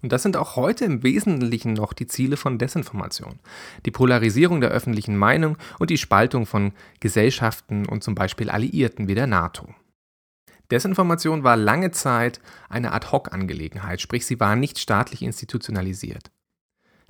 Und 0.00 0.10
das 0.10 0.22
sind 0.22 0.38
auch 0.38 0.56
heute 0.56 0.86
im 0.86 1.02
Wesentlichen 1.02 1.74
noch 1.74 1.92
die 1.92 2.06
Ziele 2.06 2.38
von 2.38 2.56
Desinformation. 2.58 3.40
Die 3.84 3.90
Polarisierung 3.90 4.62
der 4.62 4.70
öffentlichen 4.70 5.16
Meinung 5.18 5.58
und 5.78 5.90
die 5.90 5.98
Spaltung 5.98 6.46
von 6.46 6.72
Gesellschaften 7.00 7.86
und 7.86 8.02
zum 8.02 8.14
Beispiel 8.14 8.48
Alliierten 8.48 9.06
wie 9.06 9.14
der 9.14 9.26
NATO. 9.26 9.68
Desinformation 10.72 11.44
war 11.44 11.58
lange 11.58 11.90
Zeit 11.90 12.40
eine 12.70 12.92
Ad-hoc-Angelegenheit, 12.92 14.00
sprich 14.00 14.24
sie 14.24 14.40
war 14.40 14.56
nicht 14.56 14.78
staatlich 14.78 15.20
institutionalisiert. 15.20 16.30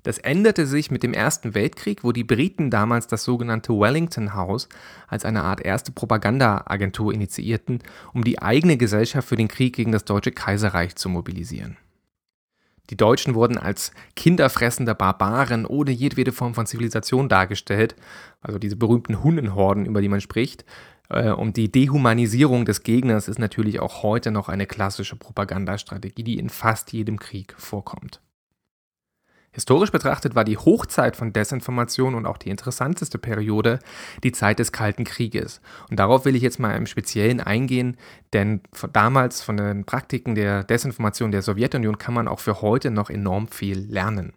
Das 0.02 0.18
änderte 0.18 0.66
sich 0.66 0.90
mit 0.90 1.04
dem 1.04 1.14
Ersten 1.14 1.54
Weltkrieg, 1.54 2.02
wo 2.02 2.10
die 2.10 2.24
Briten 2.24 2.70
damals 2.70 3.06
das 3.06 3.22
sogenannte 3.22 3.72
Wellington 3.72 4.34
House 4.34 4.68
als 5.06 5.24
eine 5.24 5.44
Art 5.44 5.60
erste 5.60 5.92
Propagandaagentur 5.92 7.14
initiierten, 7.14 7.78
um 8.12 8.24
die 8.24 8.42
eigene 8.42 8.76
Gesellschaft 8.76 9.28
für 9.28 9.36
den 9.36 9.46
Krieg 9.46 9.76
gegen 9.76 9.92
das 9.92 10.04
Deutsche 10.04 10.32
Kaiserreich 10.32 10.96
zu 10.96 11.08
mobilisieren. 11.08 11.76
Die 12.90 12.96
Deutschen 12.96 13.36
wurden 13.36 13.58
als 13.58 13.92
kinderfressende 14.16 14.96
Barbaren 14.96 15.66
ohne 15.66 15.92
jedwede 15.92 16.32
Form 16.32 16.54
von 16.54 16.66
Zivilisation 16.66 17.28
dargestellt, 17.28 17.94
also 18.40 18.58
diese 18.58 18.74
berühmten 18.74 19.22
Hundenhorden, 19.22 19.86
über 19.86 20.00
die 20.00 20.08
man 20.08 20.20
spricht, 20.20 20.64
und 21.12 21.56
die 21.56 21.70
Dehumanisierung 21.70 22.64
des 22.64 22.82
Gegners 22.82 23.28
ist 23.28 23.38
natürlich 23.38 23.80
auch 23.80 24.02
heute 24.02 24.30
noch 24.30 24.48
eine 24.48 24.66
klassische 24.66 25.16
Propagandastrategie, 25.16 26.24
die 26.24 26.38
in 26.38 26.48
fast 26.48 26.92
jedem 26.92 27.18
Krieg 27.18 27.54
vorkommt. 27.58 28.20
Historisch 29.54 29.92
betrachtet 29.92 30.34
war 30.34 30.44
die 30.44 30.56
Hochzeit 30.56 31.14
von 31.14 31.34
Desinformation 31.34 32.14
und 32.14 32.24
auch 32.24 32.38
die 32.38 32.48
interessanteste 32.48 33.18
Periode 33.18 33.80
die 34.24 34.32
Zeit 34.32 34.58
des 34.58 34.72
Kalten 34.72 35.04
Krieges. 35.04 35.60
Und 35.90 35.98
darauf 35.98 36.24
will 36.24 36.34
ich 36.34 36.42
jetzt 36.42 36.58
mal 36.58 36.74
im 36.74 36.86
Speziellen 36.86 37.40
eingehen, 37.40 37.98
denn 38.32 38.62
von 38.72 38.90
damals 38.92 39.42
von 39.42 39.58
den 39.58 39.84
Praktiken 39.84 40.34
der 40.34 40.64
Desinformation 40.64 41.32
der 41.32 41.42
Sowjetunion 41.42 41.98
kann 41.98 42.14
man 42.14 42.28
auch 42.28 42.40
für 42.40 42.62
heute 42.62 42.90
noch 42.90 43.10
enorm 43.10 43.46
viel 43.46 43.78
lernen. 43.78 44.32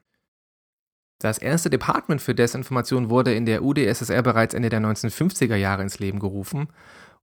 Das 1.19 1.38
erste 1.38 1.69
Department 1.69 2.22
für 2.22 2.36
Desinformation 2.36 3.10
wurde 3.10 3.34
in 3.34 3.45
der 3.45 3.63
UdSSR 3.63 4.22
bereits 4.22 4.53
Ende 4.53 4.69
der 4.69 4.81
1950er 4.81 5.55
Jahre 5.55 5.81
ins 5.81 6.00
Leben 6.00 6.19
gerufen. 6.19 6.67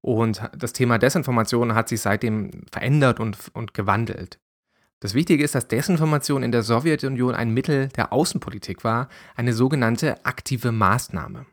Und 0.01 0.43
das 0.57 0.73
Thema 0.73 0.99
Desinformation 0.99 1.75
hat 1.75 1.89
sich 1.89 2.01
seitdem 2.01 2.51
verändert 2.71 3.21
und, 3.21 3.37
und 3.53 3.75
gewandelt. 3.75 4.41
Das 5.01 5.15
Wichtige 5.15 5.45
ist, 5.45 5.55
dass 5.55 5.69
Desinformation 5.69 6.43
in 6.43 6.53
der 6.53 6.63
Sowjetunion 6.63 7.35
ein 7.35 7.51
Mittel 7.51 7.89
der 7.89 8.13
Außenpolitik 8.13 8.85
war, 8.85 9.09
eine 9.35 9.53
sogenannte 9.53 10.25
aktive 10.25 10.73
Maßnahme. 10.73 11.47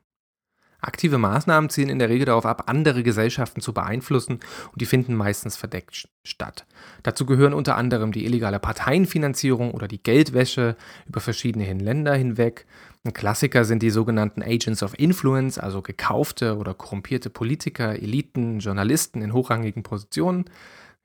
Aktive 0.81 1.17
Maßnahmen 1.17 1.69
zielen 1.69 1.89
in 1.89 1.99
der 1.99 2.09
Regel 2.09 2.25
darauf 2.25 2.45
ab, 2.45 2.63
andere 2.67 3.03
Gesellschaften 3.03 3.61
zu 3.61 3.73
beeinflussen 3.73 4.39
und 4.71 4.81
die 4.81 4.85
finden 4.85 5.15
meistens 5.15 5.57
verdeckt 5.57 6.07
statt. 6.23 6.65
Dazu 7.03 7.25
gehören 7.25 7.53
unter 7.53 7.75
anderem 7.75 8.11
die 8.11 8.25
illegale 8.25 8.59
Parteienfinanzierung 8.59 9.71
oder 9.71 9.87
die 9.87 10.01
Geldwäsche 10.01 10.75
über 11.05 11.19
verschiedene 11.19 11.71
Länder 11.73 12.15
hinweg. 12.15 12.65
Ein 13.03 13.13
Klassiker 13.13 13.65
sind 13.65 13.81
die 13.81 13.89
sogenannten 13.89 14.41
Agents 14.41 14.83
of 14.83 14.97
Influence, 14.97 15.57
also 15.57 15.81
gekaufte 15.81 16.57
oder 16.57 16.73
korrumpierte 16.73 17.29
Politiker, 17.29 17.93
Eliten, 17.95 18.59
Journalisten 18.59 19.21
in 19.21 19.33
hochrangigen 19.33 19.83
Positionen. 19.83 20.45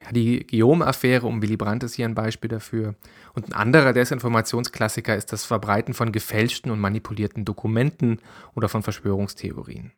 Ja, 0.04 0.12
die 0.12 0.46
Guillaume-Affäre 0.46 1.26
um 1.26 1.40
Willy 1.40 1.56
Brandt 1.56 1.82
ist 1.82 1.94
hier 1.94 2.04
ein 2.04 2.14
Beispiel 2.14 2.49
dafür. 2.49 2.94
Und 3.32 3.49
ein 3.49 3.52
anderer 3.54 3.92
Desinformationsklassiker 3.92 5.16
ist 5.16 5.32
das 5.32 5.44
Verbreiten 5.44 5.94
von 5.94 6.12
gefälschten 6.12 6.70
und 6.70 6.80
manipulierten 6.80 7.44
Dokumenten 7.44 8.20
oder 8.54 8.68
von 8.68 8.82
Verschwörungstheorien. 8.82 9.92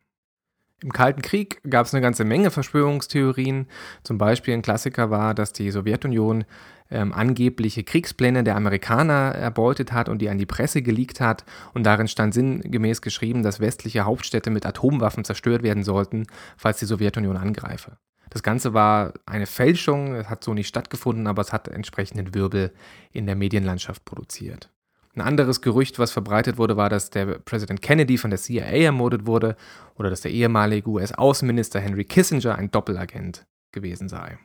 Im 0.83 0.93
Kalten 0.93 1.23
Krieg 1.23 1.59
gab 1.67 1.87
es 1.87 1.93
eine 1.93 2.01
ganze 2.01 2.23
Menge 2.23 2.51
Verschwörungstheorien. 2.51 3.67
Zum 4.03 4.19
Beispiel 4.19 4.53
ein 4.53 4.61
Klassiker 4.61 5.09
war, 5.09 5.33
dass 5.33 5.51
die 5.51 5.71
Sowjetunion 5.71 6.45
ähm, 6.91 7.13
angebliche 7.13 7.83
Kriegspläne 7.83 8.43
der 8.43 8.55
Amerikaner 8.55 9.33
erbeutet 9.33 9.91
hat 9.91 10.07
und 10.07 10.19
die 10.19 10.29
an 10.29 10.37
die 10.37 10.45
Presse 10.45 10.83
geleakt 10.83 11.19
hat. 11.19 11.45
Und 11.73 11.83
darin 11.83 12.07
stand 12.07 12.35
sinngemäß 12.35 13.01
geschrieben, 13.01 13.41
dass 13.41 13.59
westliche 13.59 14.05
Hauptstädte 14.05 14.51
mit 14.51 14.67
Atomwaffen 14.67 15.23
zerstört 15.23 15.63
werden 15.63 15.83
sollten, 15.83 16.27
falls 16.55 16.77
die 16.77 16.85
Sowjetunion 16.85 17.37
angreife. 17.37 17.97
Das 18.37 18.43
Ganze 18.43 18.75
war 18.75 19.13
eine 19.25 19.47
Fälschung, 19.47 20.13
es 20.13 20.29
hat 20.29 20.43
so 20.43 20.53
nicht 20.53 20.67
stattgefunden, 20.67 21.25
aber 21.25 21.41
es 21.41 21.51
hat 21.51 21.67
entsprechenden 21.69 22.35
Wirbel 22.35 22.71
in 23.11 23.25
der 23.25 23.35
Medienlandschaft 23.35 24.05
produziert. 24.05 24.69
Ein 25.15 25.21
anderes 25.21 25.61
Gerücht, 25.61 25.97
was 25.97 26.11
verbreitet 26.11 26.59
wurde, 26.59 26.77
war, 26.77 26.87
dass 26.87 27.09
der 27.09 27.39
Präsident 27.39 27.81
Kennedy 27.81 28.19
von 28.19 28.29
der 28.29 28.37
CIA 28.37 28.67
ermordet 28.67 29.25
wurde 29.25 29.55
oder 29.95 30.11
dass 30.11 30.21
der 30.21 30.29
ehemalige 30.29 30.87
US-Außenminister 30.87 31.79
Henry 31.79 32.05
Kissinger 32.05 32.55
ein 32.55 32.69
Doppelagent 32.69 33.47
gewesen 33.71 34.07
sei. 34.07 34.37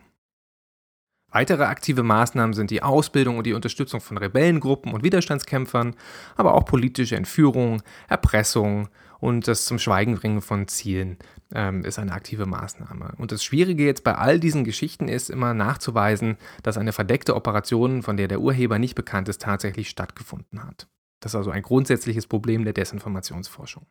Weitere 1.33 1.63
aktive 1.63 2.03
Maßnahmen 2.03 2.53
sind 2.53 2.69
die 2.69 2.83
Ausbildung 2.83 3.39
und 3.39 3.47
die 3.47 3.53
Unterstützung 3.53 4.01
von 4.01 4.17
Rebellengruppen 4.17 4.93
und 4.93 5.03
Widerstandskämpfern, 5.03 5.95
aber 6.35 6.53
auch 6.53 6.63
politische 6.63 7.15
Entführung, 7.15 7.81
Erpressung 8.07 8.87
und 9.19 9.47
das 9.47 9.65
zum 9.65 9.79
Schweigen 9.79 10.15
bringen 10.15 10.41
von 10.41 10.67
Zielen 10.67 11.17
ähm, 11.53 11.85
ist 11.85 11.97
eine 11.97 12.11
aktive 12.11 12.45
Maßnahme. 12.45 13.13
Und 13.17 13.31
das 13.31 13.43
Schwierige 13.43 13.83
jetzt 13.83 14.03
bei 14.03 14.15
all 14.15 14.39
diesen 14.39 14.63
Geschichten 14.63 15.07
ist 15.07 15.31
immer 15.31 15.55
nachzuweisen, 15.55 16.37
dass 16.61 16.77
eine 16.77 16.93
verdeckte 16.93 17.35
Operation, 17.35 18.03
von 18.03 18.15
der 18.15 18.27
der 18.27 18.39
Urheber 18.39 18.77
nicht 18.77 18.93
bekannt 18.93 19.27
ist, 19.27 19.41
tatsächlich 19.41 19.89
stattgefunden 19.89 20.63
hat. 20.63 20.87
Das 21.19 21.31
ist 21.31 21.37
also 21.37 21.49
ein 21.49 21.63
grundsätzliches 21.63 22.27
Problem 22.27 22.63
der 22.63 22.73
Desinformationsforschung. 22.73 23.87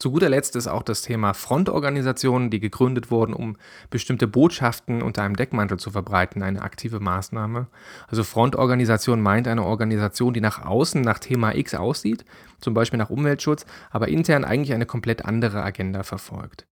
Zu 0.00 0.10
guter 0.12 0.30
Letzt 0.30 0.56
ist 0.56 0.66
auch 0.66 0.82
das 0.82 1.02
Thema 1.02 1.34
Frontorganisationen, 1.34 2.48
die 2.48 2.58
gegründet 2.58 3.10
wurden, 3.10 3.34
um 3.34 3.58
bestimmte 3.90 4.26
Botschaften 4.26 5.02
unter 5.02 5.22
einem 5.22 5.36
Deckmantel 5.36 5.78
zu 5.78 5.90
verbreiten, 5.90 6.42
eine 6.42 6.62
aktive 6.62 7.00
Maßnahme. 7.00 7.66
Also 8.08 8.24
Frontorganisation 8.24 9.20
meint 9.20 9.46
eine 9.46 9.62
Organisation, 9.62 10.32
die 10.32 10.40
nach 10.40 10.64
außen 10.64 11.02
nach 11.02 11.18
Thema 11.18 11.54
X 11.54 11.74
aussieht, 11.74 12.24
zum 12.60 12.72
Beispiel 12.72 12.96
nach 12.96 13.10
Umweltschutz, 13.10 13.66
aber 13.90 14.08
intern 14.08 14.46
eigentlich 14.46 14.72
eine 14.72 14.86
komplett 14.86 15.26
andere 15.26 15.62
Agenda 15.62 16.02
verfolgt. 16.02 16.66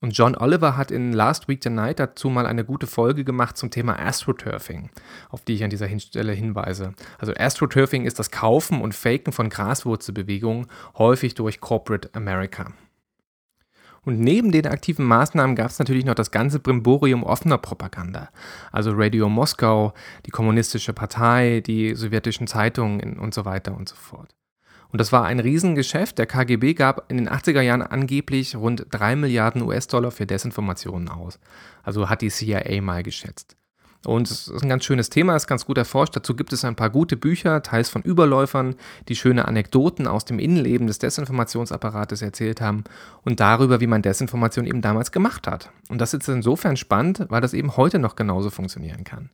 Und 0.00 0.12
John 0.12 0.36
Oliver 0.36 0.76
hat 0.76 0.92
in 0.92 1.12
Last 1.12 1.48
Week 1.48 1.60
Tonight 1.60 1.98
dazu 1.98 2.30
mal 2.30 2.46
eine 2.46 2.64
gute 2.64 2.86
Folge 2.86 3.24
gemacht 3.24 3.56
zum 3.56 3.70
Thema 3.70 3.98
Astroturfing, 3.98 4.90
auf 5.28 5.42
die 5.42 5.54
ich 5.54 5.64
an 5.64 5.70
dieser 5.70 5.88
Stelle 5.98 6.32
hinweise. 6.32 6.94
Also 7.18 7.32
Astroturfing 7.36 8.04
ist 8.04 8.20
das 8.20 8.30
Kaufen 8.30 8.80
und 8.80 8.94
Faken 8.94 9.32
von 9.32 9.48
Graswurzelbewegungen, 9.48 10.66
häufig 10.96 11.34
durch 11.34 11.60
Corporate 11.60 12.10
America. 12.12 12.72
Und 14.04 14.20
neben 14.20 14.52
den 14.52 14.66
aktiven 14.68 15.04
Maßnahmen 15.04 15.56
gab 15.56 15.70
es 15.70 15.80
natürlich 15.80 16.04
noch 16.04 16.14
das 16.14 16.30
ganze 16.30 16.60
Brimborium 16.60 17.24
offener 17.24 17.58
Propaganda. 17.58 18.30
Also 18.70 18.92
Radio 18.94 19.28
Moskau, 19.28 19.92
die 20.24 20.30
Kommunistische 20.30 20.92
Partei, 20.92 21.60
die 21.66 21.94
sowjetischen 21.96 22.46
Zeitungen 22.46 23.18
und 23.18 23.34
so 23.34 23.44
weiter 23.44 23.76
und 23.76 23.88
so 23.88 23.96
fort. 23.96 24.37
Und 24.90 25.00
das 25.00 25.12
war 25.12 25.24
ein 25.24 25.40
Riesengeschäft. 25.40 26.18
Der 26.18 26.26
KGB 26.26 26.74
gab 26.74 27.10
in 27.10 27.18
den 27.18 27.28
80er 27.28 27.60
Jahren 27.60 27.82
angeblich 27.82 28.56
rund 28.56 28.86
3 28.90 29.16
Milliarden 29.16 29.62
US-Dollar 29.62 30.10
für 30.10 30.26
Desinformationen 30.26 31.08
aus. 31.08 31.38
Also 31.82 32.08
hat 32.08 32.22
die 32.22 32.30
CIA 32.30 32.80
mal 32.80 33.02
geschätzt. 33.02 33.56
Und 34.06 34.30
es 34.30 34.46
ist 34.46 34.62
ein 34.62 34.68
ganz 34.68 34.84
schönes 34.84 35.10
Thema, 35.10 35.34
ist 35.34 35.48
ganz 35.48 35.66
gut 35.66 35.76
erforscht. 35.76 36.14
Dazu 36.14 36.36
gibt 36.36 36.52
es 36.52 36.64
ein 36.64 36.76
paar 36.76 36.88
gute 36.88 37.16
Bücher, 37.16 37.62
teils 37.62 37.88
von 37.88 38.02
Überläufern, 38.02 38.76
die 39.08 39.16
schöne 39.16 39.48
Anekdoten 39.48 40.06
aus 40.06 40.24
dem 40.24 40.38
Innenleben 40.38 40.86
des 40.86 40.98
Desinformationsapparates 41.00 42.22
erzählt 42.22 42.60
haben 42.60 42.84
und 43.24 43.40
darüber, 43.40 43.80
wie 43.80 43.88
man 43.88 44.02
Desinformation 44.02 44.66
eben 44.66 44.82
damals 44.82 45.10
gemacht 45.10 45.48
hat. 45.48 45.70
Und 45.88 46.00
das 46.00 46.14
ist 46.14 46.28
insofern 46.28 46.76
spannend, 46.76 47.26
weil 47.28 47.40
das 47.40 47.54
eben 47.54 47.76
heute 47.76 47.98
noch 47.98 48.14
genauso 48.14 48.50
funktionieren 48.50 49.02
kann. 49.02 49.30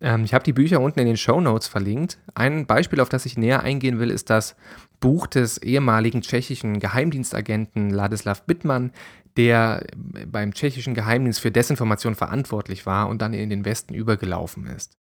Ähm, 0.00 0.24
ich 0.24 0.34
habe 0.34 0.44
die 0.44 0.52
Bücher 0.52 0.80
unten 0.80 1.00
in 1.00 1.06
den 1.06 1.16
Show 1.16 1.40
Notes 1.40 1.68
verlinkt. 1.68 2.18
Ein 2.34 2.66
Beispiel, 2.66 3.00
auf 3.00 3.08
das 3.08 3.26
ich 3.26 3.36
näher 3.36 3.62
eingehen 3.62 3.98
will, 3.98 4.10
ist 4.10 4.30
das 4.30 4.56
Buch 5.00 5.26
des 5.26 5.58
ehemaligen 5.58 6.22
tschechischen 6.22 6.80
Geheimdienstagenten 6.80 7.90
Ladislav 7.90 8.44
Bittmann, 8.44 8.92
der 9.36 9.86
beim 9.96 10.52
tschechischen 10.52 10.94
Geheimdienst 10.94 11.40
für 11.40 11.52
Desinformation 11.52 12.14
verantwortlich 12.14 12.86
war 12.86 13.08
und 13.08 13.22
dann 13.22 13.34
in 13.34 13.50
den 13.50 13.64
Westen 13.64 13.94
übergelaufen 13.94 14.66
ist. 14.66 14.96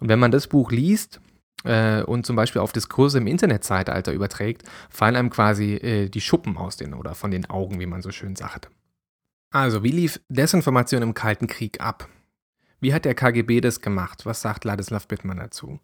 Und 0.00 0.08
wenn 0.08 0.18
man 0.18 0.30
das 0.30 0.46
Buch 0.46 0.70
liest 0.70 1.20
äh, 1.64 2.02
und 2.02 2.24
zum 2.24 2.36
Beispiel 2.36 2.62
auf 2.62 2.72
Diskurse 2.72 3.18
im 3.18 3.26
Internetzeitalter 3.26 4.12
überträgt, 4.12 4.62
fallen 4.88 5.16
einem 5.16 5.30
quasi 5.30 5.74
äh, 5.74 6.08
die 6.08 6.20
Schuppen 6.20 6.56
aus 6.56 6.76
den 6.76 6.94
oder 6.94 7.14
von 7.14 7.30
den 7.30 7.48
Augen, 7.50 7.78
wie 7.78 7.86
man 7.86 8.02
so 8.02 8.10
schön 8.10 8.36
sagt. 8.36 8.70
Also, 9.50 9.84
wie 9.84 9.92
lief 9.92 10.20
Desinformation 10.28 11.02
im 11.02 11.14
Kalten 11.14 11.46
Krieg 11.46 11.80
ab? 11.80 12.08
Wie 12.84 12.92
hat 12.92 13.06
der 13.06 13.14
KGB 13.14 13.62
das 13.62 13.80
gemacht? 13.80 14.26
Was 14.26 14.42
sagt 14.42 14.66
Ladislav 14.66 15.08
Bittmann 15.08 15.38
dazu? 15.38 15.80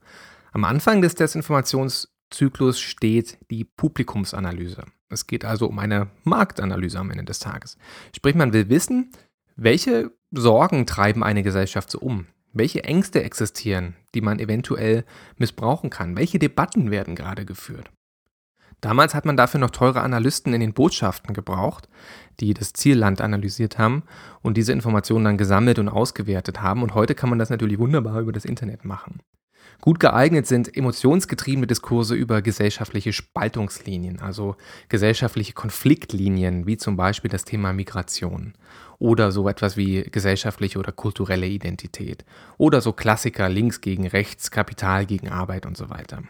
Am 0.53 0.65
Anfang 0.65 1.01
des 1.01 1.15
Desinformationszyklus 1.15 2.79
steht 2.79 3.39
die 3.51 3.65
Publikumsanalyse. 3.65 4.85
Es 5.09 5.27
geht 5.27 5.47
also 5.47 5.67
um 5.67 5.79
eine 5.79 6.11
Marktanalyse 6.25 6.99
am 6.99 7.11
Ende 7.11 7.25
des 7.25 7.39
Tages. 7.39 7.79
Sprich, 8.15 8.35
man 8.35 8.53
will 8.53 8.69
wissen, 8.69 9.13
welche 9.57 10.11
Sorgen 10.31 10.85
treiben 10.85 11.25
eine 11.25 11.43
Gesellschaft 11.43 11.91
so 11.91 12.01
um? 12.01 12.27
Welche 12.53 12.85
Ängste 12.85 13.25
existieren, 13.25 13.97
die 14.15 14.21
man 14.21 14.39
eventuell 14.39 15.07
missbrauchen 15.39 15.89
kann? 15.89 16.19
Welche 16.19 16.39
Debatten 16.39 16.91
werden 16.91 17.15
gerade 17.15 17.47
geführt? 17.47 17.91
Damals 18.81 19.15
hat 19.15 19.27
man 19.27 19.37
dafür 19.37 19.61
noch 19.61 19.71
teure 19.71 20.01
Analysten 20.01 20.55
in 20.55 20.61
den 20.61 20.73
Botschaften 20.73 21.35
gebraucht, 21.35 21.89
die 22.41 22.55
das 22.55 22.73
Zielland 22.73 23.21
analysiert 23.21 23.79
haben 23.79 24.03
und 24.43 24.57
diese 24.57 24.73
Informationen 24.73 25.25
dann 25.25 25.39
gesammelt 25.39 25.79
und 25.79 25.89
ausgewertet 25.89 26.63
haben. 26.63 26.83
Und 26.83 26.95
heute 26.95 27.15
kann 27.15 27.31
man 27.31 27.39
das 27.39 27.51
natürlich 27.51 27.79
wunderbar 27.79 28.21
über 28.21 28.33
das 28.33 28.45
Internet 28.45 28.85
machen. 28.85 29.21
Gut 29.81 29.99
geeignet 29.99 30.47
sind 30.47 30.77
emotionsgetriebene 30.77 31.67
Diskurse 31.67 32.15
über 32.15 32.43
gesellschaftliche 32.43 33.15
Spaltungslinien, 33.15 34.21
also 34.21 34.57
gesellschaftliche 34.91 35.55
Konfliktlinien, 35.55 36.67
wie 36.67 36.77
zum 36.77 36.97
Beispiel 36.97 37.31
das 37.31 37.45
Thema 37.45 37.73
Migration 37.73 38.53
oder 38.99 39.33
so 39.33 39.49
etwas 39.49 39.79
wie 39.79 40.03
gesellschaftliche 40.03 40.79
oder 40.79 40.93
kulturelle 40.93 41.47
Identität 41.47 42.27
oder 42.59 42.83
so 42.83 42.93
Klassiker 42.93 43.49
links 43.49 43.81
gegen 43.81 44.07
rechts, 44.07 44.51
Kapital 44.51 45.07
gegen 45.07 45.31
Arbeit 45.31 45.65
und 45.65 45.79
so 45.79 45.89
weiter. 45.89 46.23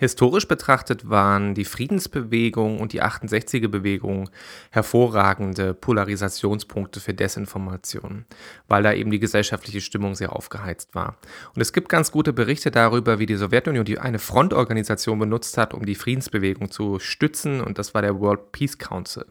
Historisch 0.00 0.48
betrachtet 0.48 1.10
waren 1.10 1.52
die 1.52 1.66
Friedensbewegung 1.66 2.80
und 2.80 2.94
die 2.94 3.02
68er-Bewegung 3.02 4.30
hervorragende 4.70 5.74
Polarisationspunkte 5.74 7.00
für 7.00 7.12
Desinformation, 7.12 8.24
weil 8.66 8.82
da 8.82 8.94
eben 8.94 9.10
die 9.10 9.18
gesellschaftliche 9.18 9.82
Stimmung 9.82 10.14
sehr 10.14 10.34
aufgeheizt 10.34 10.94
war. 10.94 11.18
Und 11.54 11.60
es 11.60 11.74
gibt 11.74 11.90
ganz 11.90 12.12
gute 12.12 12.32
Berichte 12.32 12.70
darüber, 12.70 13.18
wie 13.18 13.26
die 13.26 13.34
Sowjetunion 13.34 13.84
die 13.84 13.98
eine 13.98 14.18
Frontorganisation 14.18 15.18
benutzt 15.18 15.58
hat, 15.58 15.74
um 15.74 15.84
die 15.84 15.94
Friedensbewegung 15.94 16.70
zu 16.70 16.98
stützen, 16.98 17.60
und 17.60 17.78
das 17.78 17.92
war 17.92 18.00
der 18.00 18.18
World 18.18 18.52
Peace 18.52 18.78
Council. 18.78 19.26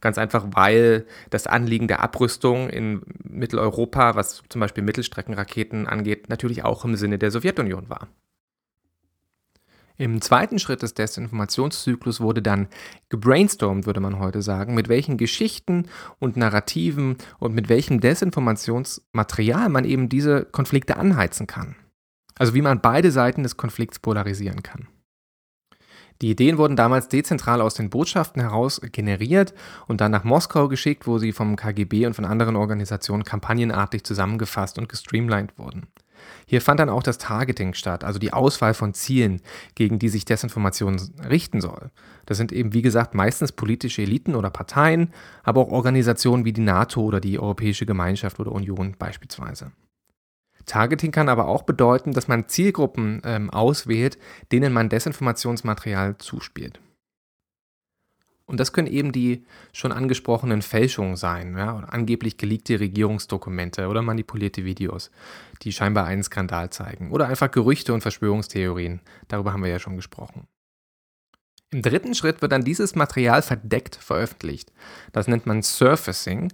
Ganz 0.00 0.16
einfach, 0.16 0.46
weil 0.52 1.04
das 1.28 1.46
Anliegen 1.46 1.88
der 1.88 2.02
Abrüstung 2.02 2.70
in 2.70 3.02
Mitteleuropa, 3.22 4.14
was 4.14 4.42
zum 4.48 4.62
Beispiel 4.62 4.82
Mittelstreckenraketen 4.82 5.86
angeht, 5.86 6.30
natürlich 6.30 6.64
auch 6.64 6.86
im 6.86 6.96
Sinne 6.96 7.18
der 7.18 7.30
Sowjetunion 7.30 7.90
war. 7.90 8.08
Im 9.98 10.20
zweiten 10.20 10.58
Schritt 10.58 10.82
des 10.82 10.92
Desinformationszyklus 10.94 12.20
wurde 12.20 12.42
dann 12.42 12.68
gebrainstormt, 13.08 13.86
würde 13.86 14.00
man 14.00 14.18
heute 14.18 14.42
sagen, 14.42 14.74
mit 14.74 14.88
welchen 14.88 15.16
Geschichten 15.16 15.88
und 16.18 16.36
Narrativen 16.36 17.16
und 17.38 17.54
mit 17.54 17.70
welchem 17.70 18.00
Desinformationsmaterial 18.00 19.70
man 19.70 19.84
eben 19.84 20.08
diese 20.10 20.44
Konflikte 20.44 20.98
anheizen 20.98 21.46
kann. 21.46 21.76
Also 22.38 22.52
wie 22.52 22.62
man 22.62 22.82
beide 22.82 23.10
Seiten 23.10 23.42
des 23.42 23.56
Konflikts 23.56 23.98
polarisieren 23.98 24.62
kann. 24.62 24.88
Die 26.22 26.30
Ideen 26.30 26.56
wurden 26.56 26.76
damals 26.76 27.08
dezentral 27.08 27.60
aus 27.60 27.74
den 27.74 27.90
Botschaften 27.90 28.40
heraus 28.40 28.80
generiert 28.92 29.52
und 29.86 30.00
dann 30.00 30.12
nach 30.12 30.24
Moskau 30.24 30.68
geschickt, 30.68 31.06
wo 31.06 31.18
sie 31.18 31.32
vom 31.32 31.56
KGB 31.56 32.06
und 32.06 32.14
von 32.14 32.24
anderen 32.24 32.56
Organisationen 32.56 33.24
kampagnenartig 33.24 34.02
zusammengefasst 34.04 34.78
und 34.78 34.88
gestreamlined 34.88 35.58
wurden. 35.58 35.88
Hier 36.46 36.60
fand 36.60 36.80
dann 36.80 36.88
auch 36.88 37.02
das 37.02 37.18
Targeting 37.18 37.74
statt, 37.74 38.04
also 38.04 38.18
die 38.18 38.32
Auswahl 38.32 38.74
von 38.74 38.94
Zielen, 38.94 39.40
gegen 39.74 39.98
die 39.98 40.08
sich 40.08 40.24
Desinformation 40.24 41.00
richten 41.28 41.60
soll. 41.60 41.90
Das 42.26 42.36
sind 42.36 42.52
eben, 42.52 42.72
wie 42.72 42.82
gesagt, 42.82 43.14
meistens 43.14 43.52
politische 43.52 44.02
Eliten 44.02 44.34
oder 44.34 44.50
Parteien, 44.50 45.12
aber 45.42 45.60
auch 45.60 45.70
Organisationen 45.70 46.44
wie 46.44 46.52
die 46.52 46.60
NATO 46.60 47.02
oder 47.02 47.20
die 47.20 47.38
Europäische 47.38 47.86
Gemeinschaft 47.86 48.40
oder 48.40 48.52
Union 48.52 48.94
beispielsweise. 48.98 49.72
Targeting 50.66 51.12
kann 51.12 51.28
aber 51.28 51.46
auch 51.46 51.62
bedeuten, 51.62 52.12
dass 52.12 52.28
man 52.28 52.48
Zielgruppen 52.48 53.22
ähm, 53.24 53.50
auswählt, 53.50 54.18
denen 54.50 54.72
man 54.72 54.88
Desinformationsmaterial 54.88 56.18
zuspielt. 56.18 56.80
Und 58.46 58.60
das 58.60 58.72
können 58.72 58.86
eben 58.86 59.10
die 59.10 59.44
schon 59.72 59.90
angesprochenen 59.90 60.62
Fälschungen 60.62 61.16
sein, 61.16 61.56
ja, 61.56 61.76
oder 61.76 61.92
angeblich 61.92 62.38
geleakte 62.38 62.78
Regierungsdokumente 62.78 63.88
oder 63.88 64.02
manipulierte 64.02 64.64
Videos, 64.64 65.10
die 65.62 65.72
scheinbar 65.72 66.06
einen 66.06 66.22
Skandal 66.22 66.70
zeigen. 66.70 67.10
Oder 67.10 67.26
einfach 67.26 67.50
Gerüchte 67.50 67.92
und 67.92 68.02
Verschwörungstheorien. 68.02 69.00
Darüber 69.26 69.52
haben 69.52 69.64
wir 69.64 69.70
ja 69.70 69.80
schon 69.80 69.96
gesprochen. 69.96 70.46
Im 71.72 71.82
dritten 71.82 72.14
Schritt 72.14 72.40
wird 72.40 72.52
dann 72.52 72.62
dieses 72.62 72.94
Material 72.94 73.42
verdeckt 73.42 73.96
veröffentlicht. 73.96 74.72
Das 75.12 75.26
nennt 75.26 75.46
man 75.46 75.62
Surfacing. 75.62 76.52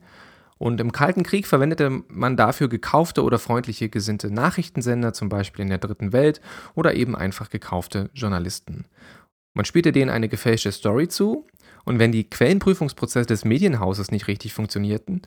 Und 0.56 0.80
im 0.80 0.92
Kalten 0.92 1.24
Krieg 1.24 1.46
verwendete 1.46 1.90
man 2.08 2.36
dafür 2.36 2.68
gekaufte 2.68 3.22
oder 3.22 3.38
freundliche 3.38 3.90
gesinnte 3.90 4.30
Nachrichtensender, 4.30 5.12
zum 5.12 5.28
Beispiel 5.28 5.64
in 5.64 5.68
der 5.68 5.78
Dritten 5.78 6.12
Welt, 6.12 6.40
oder 6.74 6.94
eben 6.94 7.14
einfach 7.14 7.50
gekaufte 7.50 8.10
Journalisten. 8.14 8.86
Man 9.54 9.66
spielte 9.66 9.92
denen 9.92 10.10
eine 10.10 10.28
gefälschte 10.28 10.72
Story 10.72 11.08
zu 11.08 11.46
und 11.84 11.98
wenn 11.98 12.12
die 12.12 12.28
Quellenprüfungsprozesse 12.28 13.26
des 13.26 13.44
Medienhauses 13.44 14.10
nicht 14.10 14.28
richtig 14.28 14.54
funktionierten 14.54 15.22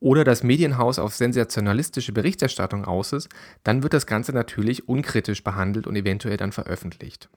oder 0.00 0.24
das 0.24 0.42
Medienhaus 0.42 0.98
auf 0.98 1.14
sensationalistische 1.14 2.12
Berichterstattung 2.12 2.84
aus 2.84 3.12
ist, 3.12 3.28
dann 3.64 3.82
wird 3.82 3.92
das 3.92 4.06
Ganze 4.06 4.32
natürlich 4.32 4.88
unkritisch 4.88 5.42
behandelt 5.42 5.86
und 5.86 5.96
eventuell 5.96 6.36
dann 6.36 6.52
veröffentlicht. 6.52 7.28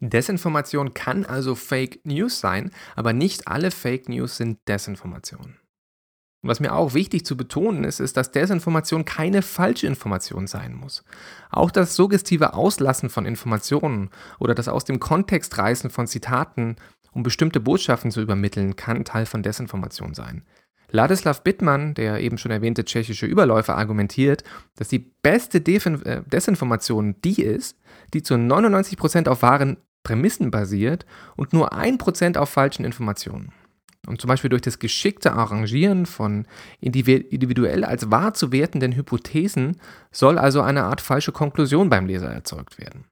Desinformation 0.00 0.94
kann 0.94 1.24
also 1.24 1.54
Fake 1.54 2.00
News 2.04 2.40
sein, 2.40 2.70
aber 2.96 3.12
nicht 3.12 3.48
alle 3.48 3.70
Fake 3.70 4.08
News 4.08 4.36
sind 4.36 4.58
Desinformation. 4.68 5.56
Und 6.42 6.50
was 6.50 6.60
mir 6.60 6.74
auch 6.74 6.92
wichtig 6.92 7.24
zu 7.24 7.38
betonen 7.38 7.84
ist, 7.84 8.00
ist, 8.00 8.18
dass 8.18 8.30
Desinformation 8.30 9.06
keine 9.06 9.40
falsche 9.40 9.86
Information 9.86 10.46
sein 10.46 10.74
muss. 10.74 11.02
Auch 11.50 11.70
das 11.70 11.96
suggestive 11.96 12.52
Auslassen 12.52 13.08
von 13.08 13.24
Informationen 13.24 14.10
oder 14.38 14.54
das 14.54 14.68
aus 14.68 14.84
dem 14.84 15.00
Kontext 15.00 15.56
reißen 15.56 15.88
von 15.88 16.06
Zitaten 16.06 16.76
um 17.14 17.22
bestimmte 17.22 17.60
Botschaften 17.60 18.10
zu 18.10 18.20
übermitteln, 18.20 18.76
kann 18.76 19.04
Teil 19.04 19.26
von 19.26 19.42
Desinformation 19.42 20.14
sein. 20.14 20.42
Ladislav 20.90 21.42
Bittmann, 21.42 21.94
der 21.94 22.20
eben 22.20 22.38
schon 22.38 22.52
erwähnte 22.52 22.84
tschechische 22.84 23.26
Überläufer, 23.26 23.76
argumentiert, 23.76 24.44
dass 24.76 24.88
die 24.88 24.98
beste 24.98 25.58
äh, 25.58 26.22
Desinformation 26.26 27.16
die 27.24 27.42
ist, 27.42 27.78
die 28.12 28.22
zu 28.22 28.34
99% 28.34 29.28
auf 29.28 29.42
wahren 29.42 29.78
Prämissen 30.04 30.50
basiert 30.50 31.06
und 31.34 31.52
nur 31.52 31.72
1% 31.72 32.36
auf 32.36 32.50
falschen 32.50 32.84
Informationen. 32.84 33.52
Und 34.06 34.20
zum 34.20 34.28
Beispiel 34.28 34.50
durch 34.50 34.62
das 34.62 34.78
geschickte 34.78 35.32
Arrangieren 35.32 36.04
von 36.04 36.46
individuell 36.78 37.84
als 37.84 38.10
wahr 38.10 38.34
zu 38.34 38.52
wertenden 38.52 38.94
Hypothesen 38.94 39.80
soll 40.12 40.38
also 40.38 40.60
eine 40.60 40.84
Art 40.84 41.00
falsche 41.00 41.32
Konklusion 41.32 41.88
beim 41.88 42.06
Leser 42.06 42.30
erzeugt 42.30 42.78
werden. 42.78 43.06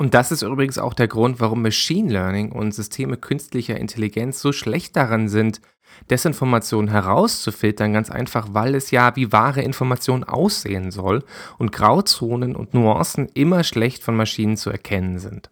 Und 0.00 0.14
das 0.14 0.32
ist 0.32 0.40
übrigens 0.40 0.78
auch 0.78 0.94
der 0.94 1.08
Grund, 1.08 1.40
warum 1.40 1.60
Machine 1.60 2.10
Learning 2.10 2.52
und 2.52 2.72
Systeme 2.72 3.18
künstlicher 3.18 3.76
Intelligenz 3.76 4.40
so 4.40 4.50
schlecht 4.50 4.96
daran 4.96 5.28
sind, 5.28 5.60
Desinformation 6.08 6.88
herauszufiltern, 6.88 7.92
ganz 7.92 8.10
einfach, 8.10 8.48
weil 8.52 8.74
es 8.74 8.90
ja 8.92 9.14
wie 9.16 9.30
wahre 9.30 9.60
Information 9.60 10.24
aussehen 10.24 10.90
soll 10.90 11.22
und 11.58 11.72
Grauzonen 11.72 12.56
und 12.56 12.72
Nuancen 12.72 13.28
immer 13.34 13.62
schlecht 13.62 14.02
von 14.02 14.16
Maschinen 14.16 14.56
zu 14.56 14.70
erkennen 14.70 15.18
sind. 15.18 15.50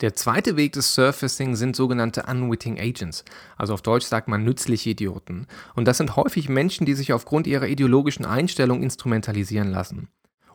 Der 0.00 0.14
zweite 0.14 0.56
Weg 0.56 0.74
des 0.74 0.94
Surfacing 0.94 1.56
sind 1.56 1.74
sogenannte 1.74 2.26
Unwitting 2.30 2.78
Agents, 2.78 3.24
also 3.56 3.74
auf 3.74 3.82
Deutsch 3.82 4.06
sagt 4.06 4.28
man 4.28 4.44
nützliche 4.44 4.90
Idioten. 4.90 5.48
Und 5.74 5.88
das 5.88 5.98
sind 5.98 6.14
häufig 6.14 6.48
Menschen, 6.48 6.86
die 6.86 6.94
sich 6.94 7.12
aufgrund 7.12 7.48
ihrer 7.48 7.66
ideologischen 7.66 8.26
Einstellung 8.26 8.84
instrumentalisieren 8.84 9.72
lassen 9.72 10.08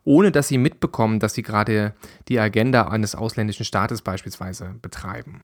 ohne 0.03 0.31
dass 0.31 0.47
sie 0.47 0.57
mitbekommen, 0.57 1.19
dass 1.19 1.33
sie 1.33 1.43
gerade 1.43 1.93
die 2.27 2.39
Agenda 2.39 2.87
eines 2.87 3.15
ausländischen 3.15 3.65
Staates 3.65 4.01
beispielsweise 4.01 4.75
betreiben. 4.81 5.41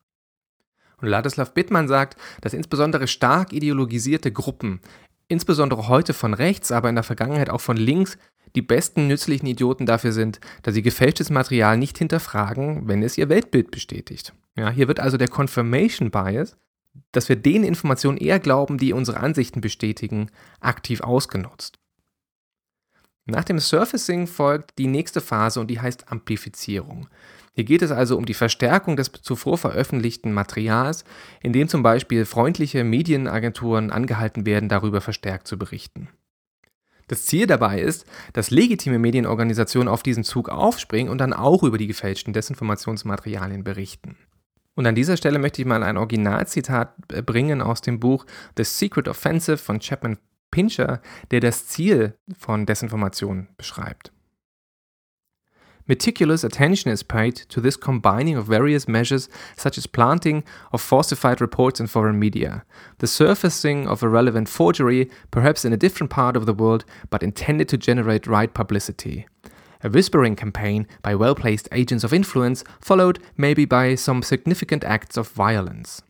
Und 1.00 1.10
Ladislav 1.10 1.54
Bittmann 1.54 1.88
sagt, 1.88 2.17
dass 2.41 2.54
insbesondere 2.54 3.08
stark 3.08 3.54
ideologisierte 3.54 4.32
Gruppen, 4.32 4.82
insbesondere 5.28 5.88
heute 5.88 6.13
von 6.13 6.34
rechts, 6.34 6.72
aber 6.72 6.89
in 6.89 6.96
der 6.96 7.04
Vergangenheit 7.04 7.50
auch 7.50 7.62
von 7.62 7.78
links, 7.78 8.17
die 8.56 8.62
besten 8.62 9.08
nützlichen 9.08 9.46
Idioten 9.46 9.86
dafür 9.86 10.12
sind, 10.12 10.39
dass 10.63 10.74
sie 10.74 10.82
gefälschtes 10.82 11.30
Material 11.30 11.78
nicht 11.78 11.98
hinterfragen, 11.98 12.88
wenn 12.88 13.04
es 13.04 13.17
ihr 13.17 13.30
Weltbild 13.30 13.70
bestätigt. 13.70 14.34
Ja, 14.56 14.72
hier 14.72 14.88
wird 14.88 15.00
also 15.00 15.17
der 15.17 15.28
Confirmation 15.28 16.10
Bias, 16.10 16.58
dass 17.12 17.30
wir 17.30 17.36
den 17.36 17.63
Informationen 17.63 18.17
eher 18.17 18.39
glauben, 18.39 18.80
die 18.80 18.93
unsere 18.93 19.20
Ansichten 19.20 19.62
bestätigen, 19.62 20.32
aktiv 20.60 21.02
ausgenutzt. 21.02 21.78
Nach 23.29 23.43
dem 23.43 23.59
Surfacing 23.59 24.25
folgt 24.25 24.77
die 24.77 24.87
nächste 24.87 25.19
Phase 25.19 25.59
und 25.59 25.67
die 25.67 25.81
heißt 25.81 26.09
Amplifizierung. 26.11 27.09
Hier 27.53 27.65
geht 27.65 27.81
es 27.81 27.91
also 27.91 28.17
um 28.17 28.25
die 28.25 28.33
Verstärkung 28.33 28.95
des 28.95 29.11
zuvor 29.11 29.57
veröffentlichten 29.57 30.31
Materials, 30.31 31.03
in 31.41 31.51
dem 31.51 31.67
zum 31.67 31.83
Beispiel 31.83 32.23
freundliche 32.23 32.85
Medienagenturen 32.85 33.91
angehalten 33.91 34.45
werden, 34.45 34.69
darüber 34.69 35.01
verstärkt 35.01 35.47
zu 35.47 35.57
berichten. 35.57 36.07
Das 37.07 37.25
Ziel 37.25 37.47
dabei 37.47 37.81
ist, 37.81 38.05
dass 38.33 38.51
legitime 38.51 38.99
Medienorganisationen 38.99 39.87
auf 39.87 40.03
diesen 40.03 40.23
Zug 40.23 40.49
aufspringen 40.49 41.11
und 41.11 41.17
dann 41.17 41.33
auch 41.33 41.63
über 41.63 41.77
die 41.77 41.87
gefälschten 41.87 42.33
Desinformationsmaterialien 42.33 43.63
berichten. 43.63 44.17
Und 44.75 44.85
an 44.85 44.95
dieser 44.95 45.17
Stelle 45.17 45.39
möchte 45.39 45.61
ich 45.61 45.67
mal 45.67 45.83
ein 45.83 45.97
Originalzitat 45.97 46.95
bringen 47.25 47.61
aus 47.61 47.81
dem 47.81 47.99
Buch 47.99 48.25
The 48.55 48.63
Secret 48.63 49.07
Offensive 49.07 49.57
von 49.57 49.79
Chapman 49.79 50.17
Pincher, 50.51 51.01
der 51.31 51.39
das 51.39 51.67
Ziel 51.67 52.17
von 52.38 52.65
Desinformation 52.65 53.47
beschreibt. 53.57 54.12
Meticulous 55.88 56.43
attention 56.43 56.91
is 56.91 57.01
paid 57.01 57.33
to 57.47 57.62
this 57.62 57.77
combining 57.77 58.36
of 58.36 58.45
various 58.45 58.89
measures 58.89 59.29
such 59.55 59.77
as 59.77 59.88
planting 59.88 60.43
of 60.73 60.81
falsified 60.81 61.39
reports 61.39 61.79
in 61.79 61.88
foreign 61.88 62.19
media, 62.19 62.65
the 62.97 63.07
surfacing 63.07 63.88
of 63.88 64.03
a 64.03 64.10
relevant 64.10 64.49
forgery, 64.49 65.10
perhaps 65.31 65.63
in 65.63 65.71
a 65.71 65.77
different 65.77 66.10
part 66.10 66.36
of 66.36 66.45
the 66.45 66.53
world, 66.53 66.83
but 67.10 67.23
intended 67.23 67.69
to 67.69 67.77
generate 67.77 68.27
right 68.27 68.53
publicity. 68.53 69.25
A 69.81 69.89
whispering 69.89 70.36
campaign 70.36 70.88
by 71.01 71.15
well 71.15 71.36
placed 71.36 71.69
agents 71.71 72.03
of 72.03 72.13
influence, 72.13 72.65
followed 72.81 73.19
maybe 73.38 73.63
by 73.63 73.95
some 73.95 74.21
significant 74.21 74.83
acts 74.83 75.15
of 75.15 75.29
violence. 75.29 76.01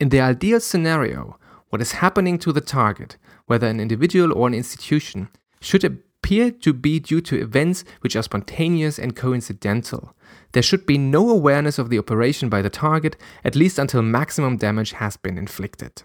In 0.00 0.08
the 0.08 0.20
ideal 0.20 0.60
scenario, 0.60 1.38
what 1.72 1.80
is 1.80 1.92
happening 1.92 2.38
to 2.38 2.52
the 2.52 2.60
target, 2.60 3.16
whether 3.46 3.66
an 3.66 3.80
individual 3.80 4.30
or 4.34 4.46
an 4.46 4.52
institution, 4.52 5.28
should 5.62 5.82
appear 5.82 6.50
to 6.50 6.74
be 6.74 7.00
due 7.00 7.22
to 7.22 7.40
events 7.40 7.82
which 8.02 8.14
are 8.14 8.22
spontaneous 8.22 8.98
and 8.98 9.16
coincidental. 9.16 10.14
There 10.52 10.62
should 10.62 10.84
be 10.84 10.98
no 10.98 11.30
awareness 11.30 11.78
of 11.78 11.88
the 11.88 11.98
operation 11.98 12.50
by 12.50 12.60
the 12.60 12.68
target, 12.68 13.16
at 13.42 13.56
least 13.56 13.78
until 13.78 14.02
maximum 14.02 14.58
damage 14.58 14.92
has 14.92 15.16
been 15.16 15.38
inflicted. 15.38 16.04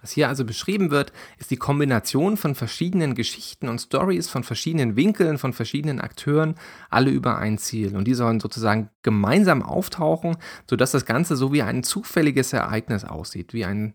Was 0.00 0.12
hier 0.12 0.28
also 0.28 0.44
beschrieben 0.44 0.90
wird, 0.90 1.12
ist 1.38 1.50
die 1.50 1.56
Kombination 1.56 2.38
von 2.38 2.54
verschiedenen 2.54 3.14
Geschichten 3.14 3.68
und 3.68 3.80
Stories, 3.80 4.30
von 4.30 4.44
verschiedenen 4.44 4.96
Winkeln, 4.96 5.36
von 5.36 5.52
verschiedenen 5.52 6.00
Akteuren, 6.00 6.54
alle 6.88 7.10
über 7.10 7.36
ein 7.36 7.58
Ziel. 7.58 7.96
Und 7.96 8.06
die 8.06 8.14
sollen 8.14 8.40
sozusagen 8.40 8.88
gemeinsam 9.02 9.62
auftauchen, 9.62 10.38
sodass 10.70 10.92
das 10.92 11.04
Ganze 11.04 11.36
so 11.36 11.52
wie 11.52 11.62
ein 11.62 11.82
zufälliges 11.82 12.54
Ereignis 12.54 13.04
aussieht, 13.04 13.52
wie 13.52 13.66
ein 13.66 13.94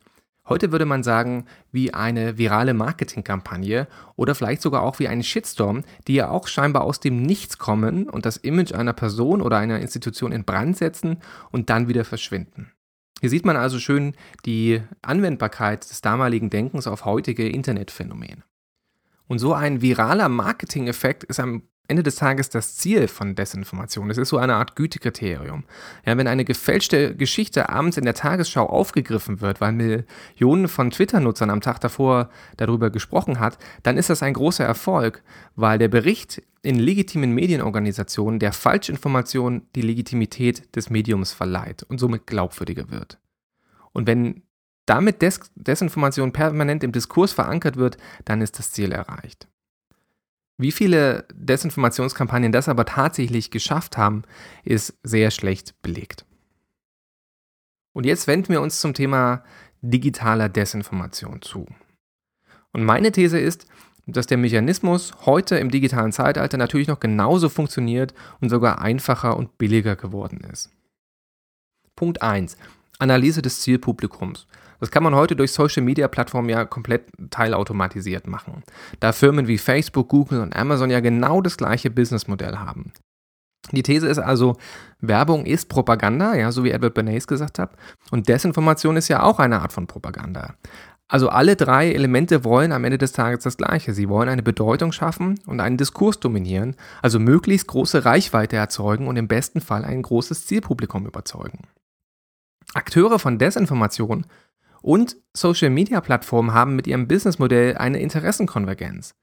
Heute 0.54 0.72
würde 0.72 0.86
man 0.86 1.02
sagen, 1.02 1.46
wie 1.72 1.96
eine 1.96 2.38
virale 2.38 2.76
Marketingkampagne 2.76 3.88
oder 4.16 4.36
vielleicht 4.36 4.62
sogar 4.62 4.84
auch 4.84 5.00
wie 5.00 5.08
ein 5.08 5.24
Shitstorm, 5.24 5.84
die 6.08 6.14
ja 6.14 6.30
auch 6.30 6.48
scheinbar 6.48 6.84
aus 6.84 7.00
dem 7.00 7.24
Nichts 7.24 7.58
kommen 7.58 8.08
und 8.08 8.28
das 8.28 8.38
Image 8.38 8.72
einer 8.72 8.94
Person 8.94 9.42
oder 9.42 9.58
einer 9.58 9.80
Institution 9.80 10.32
in 10.32 10.44
Brand 10.44 10.78
setzen 10.78 11.18
und 11.50 11.72
dann 11.72 11.88
wieder 11.88 12.06
verschwinden. 12.06 12.72
Hier 13.20 13.32
sieht 13.32 13.48
man 13.48 13.58
also 13.58 13.80
schön 13.80 14.14
die 14.46 14.84
Anwendbarkeit 15.02 15.90
des 15.90 16.02
damaligen 16.02 16.52
Denkens 16.52 16.86
auf 16.86 17.04
heutige 17.04 17.50
Internetphänomene. 17.50 18.44
Und 19.26 19.40
so 19.40 19.56
ein 19.56 19.82
viraler 19.82 20.30
Marketing-Effekt 20.30 21.24
ist 21.24 21.40
am 21.40 21.64
Ende 21.90 22.02
des 22.02 22.16
Tages 22.16 22.50
das 22.50 22.78
Ziel 22.78 23.10
von 23.10 23.36
Desinformation. 23.36 24.10
Es 24.10 24.18
ist 24.18 24.30
so 24.30 24.38
eine 24.38 24.56
Art 24.56 24.78
Gütekriterium. 24.78 25.66
Ja, 26.06 26.18
wenn 26.18 26.28
eine 26.28 26.46
gefälschte 26.46 27.14
Geschichte 27.14 27.68
abends 27.68 27.98
in 27.98 28.06
der 28.06 28.14
Tagesschau 28.14 28.66
aufgegriffen 28.66 29.42
wird, 29.42 29.60
weil 29.60 29.74
Millionen 29.74 30.70
von 30.70 30.92
Twitter-Nutzern 30.92 31.50
am 31.50 31.60
Tag 31.60 31.82
davor 31.82 32.30
darüber 32.56 32.90
gesprochen 32.90 33.42
hat, 33.42 33.58
dann 33.84 33.98
ist 33.98 34.10
das 34.10 34.24
ein 34.24 34.34
großer 34.34 34.64
Erfolg, 34.64 35.24
weil 35.58 35.78
der 35.78 35.90
Bericht 35.90 36.42
in 36.62 36.80
legitimen 36.80 37.34
Medienorganisationen 37.34 38.40
der 38.40 38.54
Falschinformation 38.54 39.68
die 39.76 39.82
Legitimität 39.82 40.74
des 40.78 40.90
Mediums 40.90 41.34
verleiht 41.34 41.84
und 41.84 42.00
somit 42.00 42.26
glaubwürdiger 42.26 42.90
wird. 42.92 43.20
Und 43.92 44.08
wenn 44.08 44.44
damit 44.86 45.22
Des 45.22 45.40
Desinformation 45.56 46.32
permanent 46.32 46.84
im 46.84 46.92
Diskurs 46.92 47.34
verankert 47.34 47.78
wird, 47.78 47.98
dann 48.26 48.42
ist 48.42 48.60
das 48.60 48.72
Ziel 48.72 48.92
erreicht. 48.92 49.48
Wie 50.58 50.72
viele 50.72 51.28
Desinformationskampagnen 51.34 52.52
das 52.52 52.70
aber 52.70 52.86
tatsächlich 52.86 53.52
geschafft 53.52 53.98
haben, 53.98 54.24
ist 54.64 54.98
sehr 55.04 55.32
schlecht 55.32 55.82
belegt. 55.82 56.26
Und 57.94 58.06
jetzt 58.06 58.28
wenden 58.28 58.50
wir 58.50 58.62
uns 58.62 58.80
zum 58.80 58.94
Thema 58.94 59.44
digitaler 59.82 60.50
Desinformation 60.50 61.42
zu. 61.42 61.66
Und 62.72 62.84
meine 62.84 63.12
These 63.12 63.40
ist, 63.40 63.68
dass 64.06 64.28
der 64.28 64.38
Mechanismus 64.38 65.14
heute 65.26 65.58
im 65.58 65.72
digitalen 65.72 66.12
Zeitalter 66.12 66.58
natürlich 66.58 66.88
noch 66.88 67.00
genauso 67.00 67.50
funktioniert 67.50 68.14
und 68.42 68.50
sogar 68.50 68.82
einfacher 68.82 69.38
und 69.38 69.58
billiger 69.58 69.96
geworden 69.96 70.42
ist. 70.52 70.72
Punkt 71.96 72.22
1. 72.22 72.58
Analyse 73.00 73.42
des 73.42 73.62
Zielpublikums. 73.62 74.48
Das 74.84 74.92
kann 74.92 75.04
man 75.04 75.16
heute 75.16 75.38
durch 75.38 75.54
Social-Media-Plattformen 75.54 76.50
ja 76.50 76.66
komplett 76.66 77.06
teilautomatisiert 77.30 78.28
machen, 78.28 78.64
da 79.00 79.14
Firmen 79.14 79.48
wie 79.48 79.58
Facebook, 79.58 80.10
Google 80.10 80.42
und 80.42 80.54
Amazon 80.54 80.90
ja 80.90 81.00
genau 81.00 81.40
das 81.40 81.56
gleiche 81.56 81.90
Businessmodell 81.90 82.58
haben. 82.58 82.92
Die 83.72 83.82
These 83.82 84.06
ist 84.10 84.20
also, 84.20 84.58
Werbung 85.00 85.46
ist 85.46 85.70
Propaganda, 85.70 86.36
ja, 86.36 86.52
so 86.52 86.66
wie 86.66 86.72
Edward 86.72 86.96
Bernays 86.96 87.28
gesagt 87.28 87.60
hat, 87.60 87.72
und 88.12 88.28
Desinformation 88.28 88.98
ist 88.98 89.08
ja 89.08 89.24
auch 89.24 89.40
eine 89.40 89.62
Art 89.62 89.72
von 89.72 89.88
Propaganda. 89.88 90.56
Also 91.08 91.30
alle 91.30 91.56
drei 91.56 91.94
Elemente 91.94 92.44
wollen 92.44 92.74
am 92.74 92.84
Ende 92.84 92.98
des 92.98 93.14
Tages 93.14 93.46
das 93.46 93.56
Gleiche. 93.56 93.94
Sie 93.94 94.10
wollen 94.10 94.28
eine 94.28 94.44
Bedeutung 94.44 94.92
schaffen 94.92 95.40
und 95.46 95.62
einen 95.62 95.78
Diskurs 95.78 96.20
dominieren, 96.20 96.76
also 97.02 97.20
möglichst 97.20 97.68
große 97.68 98.04
Reichweite 98.04 98.58
erzeugen 98.58 99.08
und 99.08 99.16
im 99.16 99.30
besten 99.30 99.62
Fall 99.62 99.86
ein 99.86 100.02
großes 100.02 100.46
Zielpublikum 100.46 101.08
überzeugen. 101.08 101.60
Akteure 102.74 103.20
von 103.20 103.38
Desinformation 103.38 104.26
und 104.84 105.16
Social-Media-Plattformen 105.34 106.54
haben 106.54 106.76
mit 106.76 106.86
ihrem 106.86 107.08
Businessmodell 107.08 107.78
eine 107.78 108.00
Interessenkonvergenz. 108.00 109.16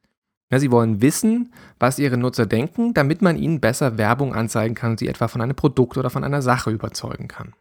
Ja, 0.50 0.58
sie 0.58 0.72
wollen 0.72 1.00
wissen, 1.00 1.52
was 1.78 2.00
ihre 2.00 2.16
Nutzer 2.16 2.46
denken, 2.46 2.92
damit 2.94 3.22
man 3.22 3.36
ihnen 3.36 3.60
besser 3.60 3.98
Werbung 3.98 4.34
anzeigen 4.34 4.74
kann 4.74 4.92
und 4.92 4.98
sie 4.98 5.06
etwa 5.06 5.28
von 5.28 5.40
einem 5.40 5.54
Produkt 5.54 5.96
oder 5.96 6.10
von 6.10 6.24
einer 6.24 6.42
Sache 6.42 6.70
überzeugen 6.70 7.28
kann. 7.28 7.52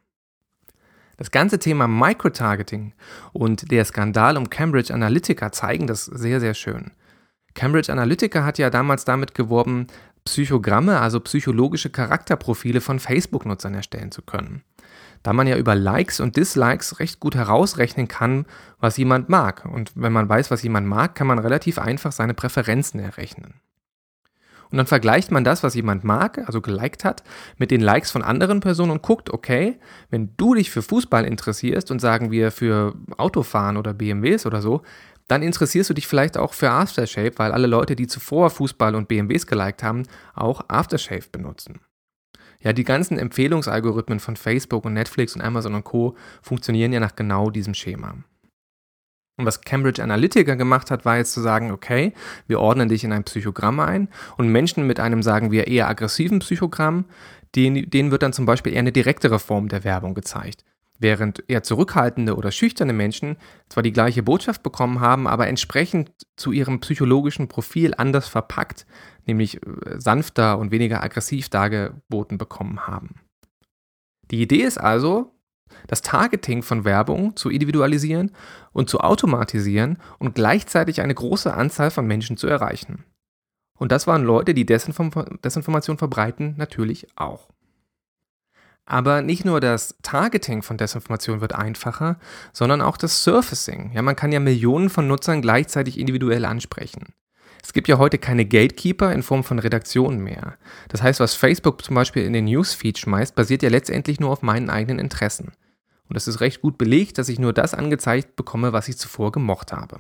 Das 1.18 1.30
ganze 1.30 1.60
Thema 1.60 1.88
Microtargeting 1.88 2.94
und 3.34 3.70
der 3.70 3.84
Skandal 3.84 4.38
um 4.38 4.50
Cambridge 4.50 4.94
Analytica 4.94 5.52
zeigen 5.52 5.86
das 5.86 6.06
sehr, 6.06 6.40
sehr 6.40 6.54
schön. 6.54 6.92
Cambridge 7.54 7.92
Analytica 7.92 8.46
hat 8.46 8.58
ja 8.58 8.70
damals 8.70 9.04
damit 9.04 9.36
geworben, 9.36 9.88
Psychogramme, 10.24 11.00
also 11.00 11.20
psychologische 11.20 11.90
Charakterprofile 11.90 12.82
von 12.82 13.00
Facebook-Nutzern 13.00 13.74
erstellen 13.74 14.12
zu 14.12 14.22
können 14.22 14.64
da 15.24 15.34
man 15.34 15.48
ja 15.48 15.58
über 15.58 15.76
Likes 15.76 16.20
und 16.20 16.38
Dislikes 16.38 17.00
recht 17.00 17.20
gut 17.20 17.36
herausrechnen 17.36 18.08
kann, 18.08 18.46
was 18.80 18.98
jemand 18.98 19.30
mag. 19.30 19.66
Und 19.66 19.92
wenn 19.96 20.14
man 20.14 20.30
weiß, 20.30 20.52
was 20.52 20.64
jemand 20.64 20.88
mag, 20.88 21.16
kann 21.16 21.28
man 21.28 21.40
relativ 21.40 21.78
einfach 21.78 22.12
seine 22.12 22.34
Präferenzen 22.34 23.00
errechnen. 23.00 23.56
Und 24.72 24.78
dann 24.78 24.86
vergleicht 24.86 25.32
man 25.32 25.44
das, 25.44 25.64
was 25.64 25.74
jemand 25.74 26.04
mag, 26.04 26.44
also 26.46 26.62
geliked 26.62 27.04
hat, 27.04 27.24
mit 27.58 27.72
den 27.72 27.82
Likes 27.82 28.12
von 28.12 28.22
anderen 28.22 28.60
Personen 28.60 28.92
und 28.92 29.02
guckt, 29.02 29.32
okay, 29.32 29.80
wenn 30.12 30.36
du 30.38 30.54
dich 30.54 30.70
für 30.70 30.84
Fußball 30.84 31.26
interessierst 31.26 31.90
und 31.90 32.00
sagen 32.00 32.30
wir 32.30 32.52
für 32.52 32.94
Autofahren 33.18 33.78
oder 33.78 33.94
BMWs 33.94 34.46
oder 34.46 34.62
so, 34.62 34.84
dann 35.28 35.42
interessierst 35.42 35.90
du 35.90 35.94
dich 35.94 36.08
vielleicht 36.08 36.38
auch 36.38 36.54
für 36.54 36.70
Aftershave, 36.70 37.34
weil 37.38 37.52
alle 37.52 37.68
Leute, 37.68 37.96
die 37.96 38.08
zuvor 38.08 38.50
Fußball 38.50 38.96
und 38.96 39.08
BMWs 39.08 39.48
geliked 39.48 39.84
haben, 39.84 40.04
auch 40.36 40.66
Aftershave 40.68 41.30
benutzen. 41.32 41.80
Ja, 42.62 42.74
die 42.74 42.84
ganzen 42.84 43.18
Empfehlungsalgorithmen 43.18 44.20
von 44.20 44.36
Facebook 44.36 44.84
und 44.86 44.94
Netflix 44.94 45.36
und 45.36 45.42
Amazon 45.42 45.76
und 45.76 45.86
Co. 45.86 46.16
funktionieren 46.42 46.92
ja 46.92 47.00
nach 47.00 47.16
genau 47.16 47.50
diesem 47.50 47.74
Schema. 47.74 48.16
Und 49.38 49.46
was 49.46 49.62
Cambridge 49.62 50.04
Analytica 50.04 50.56
gemacht 50.56 50.92
hat, 50.92 51.06
war 51.06 51.16
jetzt 51.16 51.32
zu 51.32 51.40
sagen, 51.40 51.72
okay, 51.72 52.14
wir 52.48 52.60
ordnen 52.60 52.90
dich 52.90 53.06
in 53.06 53.14
ein 53.14 53.24
Psychogramm 53.24 53.80
ein 53.80 54.10
und 54.36 54.50
Menschen 54.50 54.86
mit 54.86 55.00
einem, 55.00 55.24
sagen 55.24 55.52
wir, 55.52 55.68
eher 55.68 55.88
aggressiven 55.88 56.40
Psychogramm, 56.40 57.06
denen, 57.56 57.90
denen 57.90 58.12
wird 58.12 58.22
dann 58.22 58.34
zum 58.34 58.46
Beispiel 58.46 58.74
eher 58.74 58.80
eine 58.80 58.92
direktere 58.92 59.40
Form 59.40 59.70
der 59.70 59.86
Werbung 59.86 60.14
gezeigt. 60.14 60.66
Während 61.02 61.44
eher 61.48 61.64
zurückhaltende 61.64 62.36
oder 62.36 62.52
schüchterne 62.52 62.92
Menschen 62.92 63.38
zwar 63.70 63.84
die 63.84 63.94
gleiche 63.94 64.22
Botschaft 64.22 64.64
bekommen 64.64 65.00
haben, 65.00 65.28
aber 65.28 65.48
entsprechend 65.48 66.12
zu 66.36 66.52
ihrem 66.52 66.82
psychologischen 66.82 67.48
Profil 67.48 67.94
anders 67.98 68.28
verpackt, 68.28 68.86
nämlich 69.26 69.66
äh, 69.66 69.98
sanfter 69.98 70.60
und 70.60 70.72
weniger 70.72 71.02
aggressiv 71.02 71.48
dargeboten 71.50 72.38
bekommen 72.38 72.86
haben. 72.86 73.16
Die 74.30 74.42
Idee 74.42 74.64
ist 74.64 74.78
also, 74.78 75.32
das 75.88 76.02
Targeting 76.02 76.64
von 76.64 76.84
Werbung 76.84 77.36
zu 77.36 77.50
individualisieren 77.50 78.32
und 78.74 78.90
zu 78.90 79.00
automatisieren 79.00 80.00
und 80.18 80.36
gleichzeitig 80.36 81.02
eine 81.02 81.16
große 81.16 81.54
Anzahl 81.54 81.92
von 81.92 82.06
Menschen 82.08 82.38
zu 82.38 82.48
erreichen. 82.48 83.06
Und 83.78 83.94
das 83.94 84.06
waren 84.06 84.24
Leute, 84.24 84.54
die 84.54 84.66
Desinform 84.66 85.12
Desinformation 85.44 85.98
verbreiten, 85.98 86.56
natürlich 86.58 87.08
auch. 87.16 87.48
Aber 88.90 89.22
nicht 89.22 89.46
nur 89.46 89.60
das 89.60 89.96
Targeting 90.02 90.64
von 90.64 90.76
Desinformation 90.76 91.42
wird 91.42 91.54
einfacher, 91.54 92.18
sondern 92.54 92.82
auch 92.82 92.98
das 92.98 93.24
Surfacing. 93.24 93.92
Ja, 93.94 94.02
man 94.02 94.16
kann 94.16 94.32
ja 94.32 94.40
Millionen 94.40 94.90
von 94.90 95.08
Nutzern 95.08 95.44
gleichzeitig 95.44 96.00
individuell 96.00 96.44
ansprechen. 96.44 97.14
Es 97.62 97.72
gibt 97.72 97.88
ja 97.88 98.00
heute 98.00 98.18
keine 98.18 98.46
Gatekeeper 98.46 99.14
in 99.14 99.22
Form 99.22 99.44
von 99.44 99.60
Redaktionen 99.60 100.24
mehr. 100.24 100.58
Das 100.88 101.04
heißt, 101.04 101.20
was 101.20 101.36
Facebook 101.36 101.84
zum 101.84 101.94
Beispiel 101.94 102.24
in 102.24 102.34
den 102.34 102.46
Newsfeed 102.46 102.98
schmeißt, 102.98 103.36
basiert 103.36 103.62
ja 103.62 103.70
letztendlich 103.70 104.20
nur 104.20 104.32
auf 104.32 104.42
meinen 104.42 104.72
eigenen 104.72 104.98
Interessen. 104.98 105.52
Und 106.08 106.16
es 106.16 106.28
ist 106.28 106.42
recht 106.42 106.64
gut 106.64 106.80
belegt, 106.80 107.20
dass 107.20 107.30
ich 107.30 107.38
nur 107.38 107.54
das 107.54 107.76
angezeigt 107.76 108.36
bekomme, 108.36 108.74
was 108.74 108.88
ich 108.88 108.98
zuvor 108.98 109.32
gemocht 109.32 109.72
habe. 109.72 110.00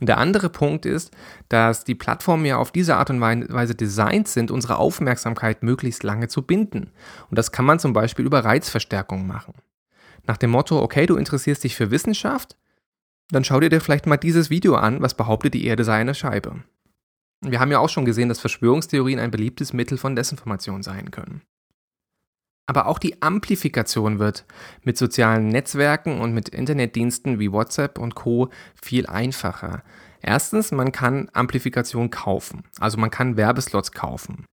Und 0.00 0.08
der 0.08 0.18
andere 0.18 0.48
Punkt 0.48 0.86
ist, 0.86 1.10
dass 1.48 1.84
die 1.84 1.94
Plattformen 1.94 2.46
ja 2.46 2.56
auf 2.56 2.72
diese 2.72 2.96
Art 2.96 3.10
und 3.10 3.20
Weise 3.20 3.74
designt 3.74 4.28
sind, 4.28 4.50
unsere 4.50 4.78
Aufmerksamkeit 4.78 5.62
möglichst 5.62 6.02
lange 6.02 6.28
zu 6.28 6.42
binden. 6.42 6.90
Und 7.28 7.38
das 7.38 7.52
kann 7.52 7.66
man 7.66 7.78
zum 7.78 7.92
Beispiel 7.92 8.24
über 8.24 8.44
Reizverstärkung 8.44 9.26
machen. 9.26 9.54
Nach 10.26 10.38
dem 10.38 10.50
Motto, 10.50 10.80
okay, 10.80 11.06
du 11.06 11.16
interessierst 11.16 11.64
dich 11.64 11.76
für 11.76 11.90
Wissenschaft, 11.90 12.56
dann 13.30 13.44
schau 13.44 13.60
dir 13.60 13.80
vielleicht 13.80 14.06
mal 14.06 14.16
dieses 14.16 14.50
Video 14.50 14.74
an, 14.74 15.02
was 15.02 15.14
behauptet, 15.14 15.54
die 15.54 15.64
Erde 15.64 15.84
sei 15.84 16.00
eine 16.00 16.14
Scheibe. 16.14 16.64
Wir 17.42 17.60
haben 17.60 17.70
ja 17.70 17.78
auch 17.78 17.88
schon 17.88 18.04
gesehen, 18.04 18.28
dass 18.28 18.40
Verschwörungstheorien 18.40 19.18
ein 19.18 19.30
beliebtes 19.30 19.72
Mittel 19.72 19.98
von 19.98 20.16
Desinformation 20.16 20.82
sein 20.82 21.10
können. 21.10 21.42
Aber 22.70 22.86
auch 22.86 23.00
die 23.00 23.20
Amplifikation 23.20 24.20
wird 24.20 24.44
mit 24.84 24.96
sozialen 24.96 25.48
Netzwerken 25.48 26.20
und 26.20 26.32
mit 26.32 26.48
Internetdiensten 26.50 27.40
wie 27.40 27.50
WhatsApp 27.50 27.98
und 27.98 28.14
Co 28.14 28.48
viel 28.80 29.08
einfacher. 29.08 29.82
Erstens, 30.22 30.70
man 30.70 30.92
kann 30.92 31.28
Amplifikation 31.32 32.10
kaufen, 32.10 32.62
also 32.78 32.96
man 32.96 33.10
kann 33.10 33.36
Werbeslots 33.36 33.90
kaufen 33.90 34.44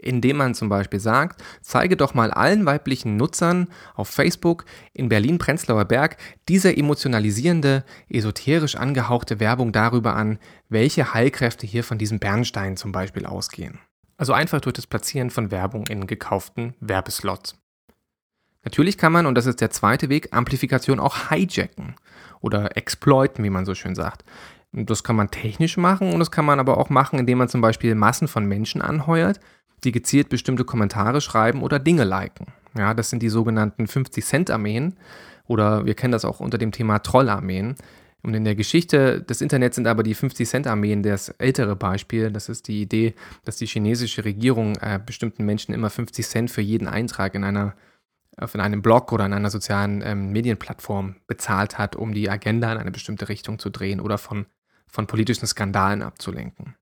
indem 0.00 0.36
man 0.36 0.54
zum 0.54 0.68
Beispiel 0.68 1.00
sagt, 1.00 1.42
zeige 1.60 1.96
doch 1.96 2.14
mal 2.14 2.30
allen 2.30 2.64
weiblichen 2.66 3.16
Nutzern 3.16 3.66
auf 3.96 4.08
Facebook 4.08 4.64
in 4.92 5.08
Berlin-Prenzlauer 5.08 5.86
Berg 5.86 6.18
diese 6.48 6.76
emotionalisierende, 6.76 7.84
esoterisch 8.08 8.76
angehauchte 8.76 9.40
Werbung 9.40 9.72
darüber 9.72 10.14
an, 10.14 10.38
welche 10.68 11.14
Heilkräfte 11.14 11.66
hier 11.66 11.82
von 11.82 11.98
diesem 11.98 12.20
Bernstein 12.20 12.76
zum 12.76 12.92
Beispiel 12.92 13.26
ausgehen. 13.26 13.80
Also 14.18 14.32
einfach 14.34 14.60
durch 14.60 14.74
das 14.74 14.86
Platzieren 14.86 15.30
von 15.30 15.50
Werbung 15.50 15.86
in 15.86 16.06
gekauften 16.06 16.74
Werbeslots. 16.80 17.56
Natürlich 18.64 18.98
kann 18.98 19.12
man, 19.12 19.26
und 19.26 19.36
das 19.36 19.46
ist 19.46 19.60
der 19.60 19.70
zweite 19.70 20.08
Weg, 20.10 20.28
Amplifikation 20.32 21.00
auch 21.00 21.30
hijacken 21.30 21.94
oder 22.40 22.76
exploiten, 22.76 23.44
wie 23.44 23.50
man 23.50 23.64
so 23.64 23.74
schön 23.74 23.94
sagt. 23.94 24.24
Das 24.72 25.04
kann 25.04 25.16
man 25.16 25.30
technisch 25.30 25.76
machen 25.76 26.12
und 26.12 26.18
das 26.18 26.30
kann 26.30 26.44
man 26.44 26.60
aber 26.60 26.76
auch 26.76 26.90
machen, 26.90 27.18
indem 27.18 27.38
man 27.38 27.48
zum 27.48 27.60
Beispiel 27.60 27.94
Massen 27.94 28.28
von 28.28 28.44
Menschen 28.44 28.82
anheuert, 28.82 29.40
die 29.84 29.92
gezielt 29.92 30.28
bestimmte 30.28 30.64
Kommentare 30.64 31.20
schreiben 31.20 31.62
oder 31.62 31.78
Dinge 31.78 32.04
liken. 32.04 32.48
Ja, 32.76 32.94
das 32.94 33.10
sind 33.10 33.22
die 33.22 33.28
sogenannten 33.28 33.84
50-Cent-Armeen 33.84 34.96
oder 35.46 35.86
wir 35.86 35.94
kennen 35.94 36.12
das 36.12 36.24
auch 36.24 36.40
unter 36.40 36.58
dem 36.58 36.72
Thema 36.72 36.98
Trollarmeen. 36.98 37.76
Und 38.28 38.34
in 38.34 38.44
der 38.44 38.56
Geschichte 38.56 39.22
des 39.22 39.40
Internets 39.40 39.76
sind 39.76 39.86
aber 39.86 40.02
die 40.02 40.14
50-Cent-Armeen 40.14 41.02
das 41.02 41.30
ältere 41.30 41.76
Beispiel. 41.76 42.30
Das 42.30 42.50
ist 42.50 42.68
die 42.68 42.82
Idee, 42.82 43.14
dass 43.46 43.56
die 43.56 43.64
chinesische 43.64 44.22
Regierung 44.22 44.76
äh, 44.82 45.00
bestimmten 45.04 45.46
Menschen 45.46 45.72
immer 45.72 45.88
50 45.88 46.26
Cent 46.26 46.50
für 46.50 46.60
jeden 46.60 46.88
Eintrag 46.88 47.34
in 47.34 47.42
einer 47.42 47.74
in 48.52 48.60
einem 48.60 48.82
Blog 48.82 49.12
oder 49.12 49.24
in 49.24 49.32
einer 49.32 49.48
sozialen 49.48 50.02
ähm, 50.04 50.30
Medienplattform 50.30 51.16
bezahlt 51.26 51.78
hat, 51.78 51.96
um 51.96 52.12
die 52.12 52.28
Agenda 52.28 52.70
in 52.70 52.76
eine 52.76 52.90
bestimmte 52.90 53.30
Richtung 53.30 53.58
zu 53.58 53.70
drehen 53.70 53.98
oder 53.98 54.18
von, 54.18 54.44
von 54.86 55.06
politischen 55.06 55.46
Skandalen 55.46 56.02
abzulenken. 56.02 56.76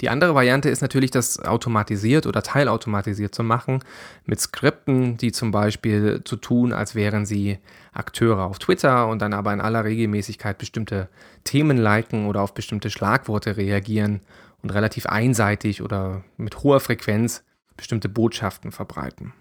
Die 0.00 0.08
andere 0.08 0.34
Variante 0.34 0.70
ist 0.70 0.80
natürlich, 0.80 1.10
das 1.10 1.40
automatisiert 1.40 2.26
oder 2.26 2.42
teilautomatisiert 2.42 3.34
zu 3.34 3.42
machen, 3.42 3.84
mit 4.24 4.40
Skripten, 4.40 5.16
die 5.18 5.32
zum 5.32 5.50
Beispiel 5.50 6.22
zu 6.24 6.36
tun, 6.36 6.72
als 6.72 6.94
wären 6.94 7.26
sie 7.26 7.58
Akteure 7.92 8.44
auf 8.44 8.58
Twitter 8.58 9.08
und 9.08 9.20
dann 9.20 9.34
aber 9.34 9.52
in 9.52 9.60
aller 9.60 9.84
Regelmäßigkeit 9.84 10.56
bestimmte 10.56 11.08
Themen 11.44 11.76
liken 11.76 12.26
oder 12.26 12.40
auf 12.40 12.54
bestimmte 12.54 12.90
Schlagworte 12.90 13.56
reagieren 13.56 14.20
und 14.62 14.70
relativ 14.70 15.06
einseitig 15.06 15.82
oder 15.82 16.24
mit 16.36 16.62
hoher 16.62 16.80
Frequenz 16.80 17.44
bestimmte 17.76 18.08
Botschaften 18.08 18.72
verbreiten. 18.72 19.32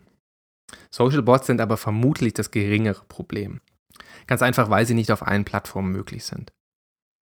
Social 0.92 1.22
Bots 1.22 1.48
sind 1.48 1.62
aber 1.62 1.78
vermutlich 1.78 2.34
das 2.34 2.52
geringere 2.52 3.04
Problem. 3.08 3.62
Ganz 4.28 4.42
einfach, 4.42 4.70
weil 4.70 4.86
sie 4.86 4.94
nicht 4.94 5.12
auf 5.12 5.26
allen 5.26 5.46
Plattformen 5.46 5.92
möglich 5.92 6.24
sind. 6.26 6.52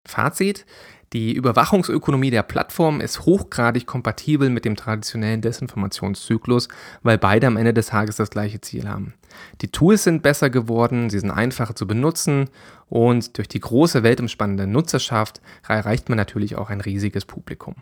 Fazit, 0.06 0.66
die 1.12 1.34
Überwachungsökonomie 1.34 2.30
der 2.30 2.42
Plattform 2.42 3.00
ist 3.00 3.26
hochgradig 3.26 3.86
kompatibel 3.86 4.50
mit 4.50 4.64
dem 4.64 4.74
traditionellen 4.74 5.40
Desinformationszyklus, 5.40 6.68
weil 7.02 7.16
beide 7.16 7.46
am 7.46 7.56
Ende 7.56 7.72
des 7.72 7.86
Tages 7.86 8.16
das 8.16 8.30
gleiche 8.30 8.60
Ziel 8.60 8.88
haben. 8.88 9.14
Die 9.60 9.70
Tools 9.70 10.04
sind 10.04 10.22
besser 10.22 10.50
geworden, 10.50 11.08
sie 11.08 11.20
sind 11.20 11.30
einfacher 11.30 11.76
zu 11.76 11.86
benutzen 11.86 12.50
und 12.88 13.38
durch 13.38 13.48
die 13.48 13.60
große 13.60 14.02
weltumspannende 14.02 14.66
Nutzerschaft 14.66 15.40
erreicht 15.66 16.08
man 16.08 16.16
natürlich 16.16 16.56
auch 16.56 16.70
ein 16.70 16.80
riesiges 16.80 17.24
Publikum. 17.24 17.76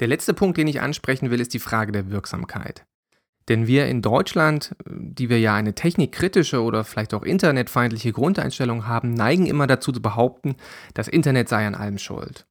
Der 0.00 0.08
letzte 0.08 0.34
Punkt, 0.34 0.58
den 0.58 0.68
ich 0.68 0.80
ansprechen 0.80 1.30
will, 1.30 1.40
ist 1.40 1.54
die 1.54 1.58
Frage 1.58 1.92
der 1.92 2.10
Wirksamkeit. 2.10 2.84
Denn 3.48 3.66
wir 3.66 3.86
in 3.86 4.02
Deutschland, 4.02 4.74
die 4.86 5.28
wir 5.28 5.38
ja 5.38 5.54
eine 5.54 5.74
technikkritische 5.74 6.62
oder 6.62 6.84
vielleicht 6.84 7.14
auch 7.14 7.22
internetfeindliche 7.22 8.12
Grundeinstellung 8.12 8.86
haben, 8.86 9.14
neigen 9.14 9.46
immer 9.46 9.66
dazu 9.66 9.92
zu 9.92 10.02
behaupten, 10.02 10.56
das 10.94 11.08
Internet 11.08 11.48
sei 11.48 11.66
an 11.66 11.74
allem 11.74 11.98
schuld. 11.98 12.46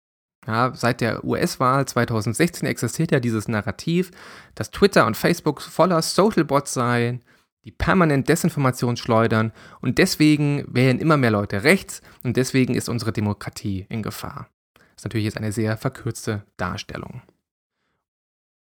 Ja, 0.47 0.73
seit 0.75 1.01
der 1.01 1.25
US-Wahl 1.25 1.87
2016 1.87 2.67
existiert 2.67 3.11
ja 3.11 3.19
dieses 3.19 3.47
Narrativ, 3.47 4.11
dass 4.53 4.71
Twitter 4.71 5.07
und 5.07 5.17
Facebook 5.17 5.61
voller 5.61 6.01
Social 6.01 6.45
Bots 6.45 6.73
seien, 6.73 7.23
die 7.63 7.71
permanent 7.71 8.29
Desinformation 8.29 8.95
schleudern 8.95 9.51
und 9.81 9.97
deswegen 9.97 10.63
wählen 10.67 10.99
immer 10.99 11.17
mehr 11.17 11.31
Leute 11.31 11.63
rechts 11.63 12.01
und 12.23 12.37
deswegen 12.37 12.75
ist 12.75 12.89
unsere 12.89 13.11
Demokratie 13.11 13.87
in 13.89 14.03
Gefahr. 14.03 14.49
Das 14.75 14.97
ist 14.97 15.05
natürlich 15.05 15.25
jetzt 15.25 15.37
eine 15.37 15.51
sehr 15.51 15.75
verkürzte 15.77 16.43
Darstellung. 16.57 17.23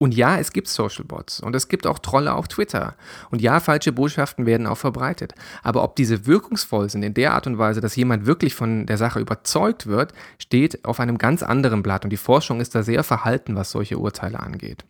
Und 0.03 0.17
ja, 0.17 0.37
es 0.37 0.53
gibt 0.53 0.67
Social 0.67 1.05
Bots 1.05 1.39
und 1.39 1.55
es 1.55 1.69
gibt 1.69 1.87
auch 1.87 2.01
Trolle 2.01 2.35
auf 2.35 2.49
Twitter. 2.49 2.97
Und 3.31 3.41
ja, 3.41 3.61
falsche 3.61 3.93
Botschaften 3.93 4.47
werden 4.47 4.67
auch 4.67 4.77
verbreitet. 4.77 5.33
Aber 5.63 5.85
ob 5.85 5.95
diese 5.95 6.27
wirkungsvoll 6.27 6.91
sind 6.91 7.05
in 7.05 7.15
der 7.15 7.35
Art 7.35 7.47
und 7.47 7.57
Weise, 7.57 7.81
dass 7.81 7.95
jemand 7.95 8.27
wirklich 8.27 8.57
von 8.57 8.85
der 8.87 8.99
Sache 8.99 9.21
überzeugt 9.21 9.87
wird, 9.87 10.13
steht 10.39 10.85
auf 10.85 10.99
einem 10.99 11.19
ganz 11.19 11.45
anderen 11.45 11.85
Blatt. 11.85 12.03
Und 12.03 12.11
die 12.11 12.17
Forschung 12.17 12.61
ist 12.61 12.75
da 12.75 12.83
sehr 12.83 13.05
verhalten, 13.05 13.55
was 13.55 13.71
solche 13.71 13.97
Urteile 13.97 14.41
angeht. 14.41 14.85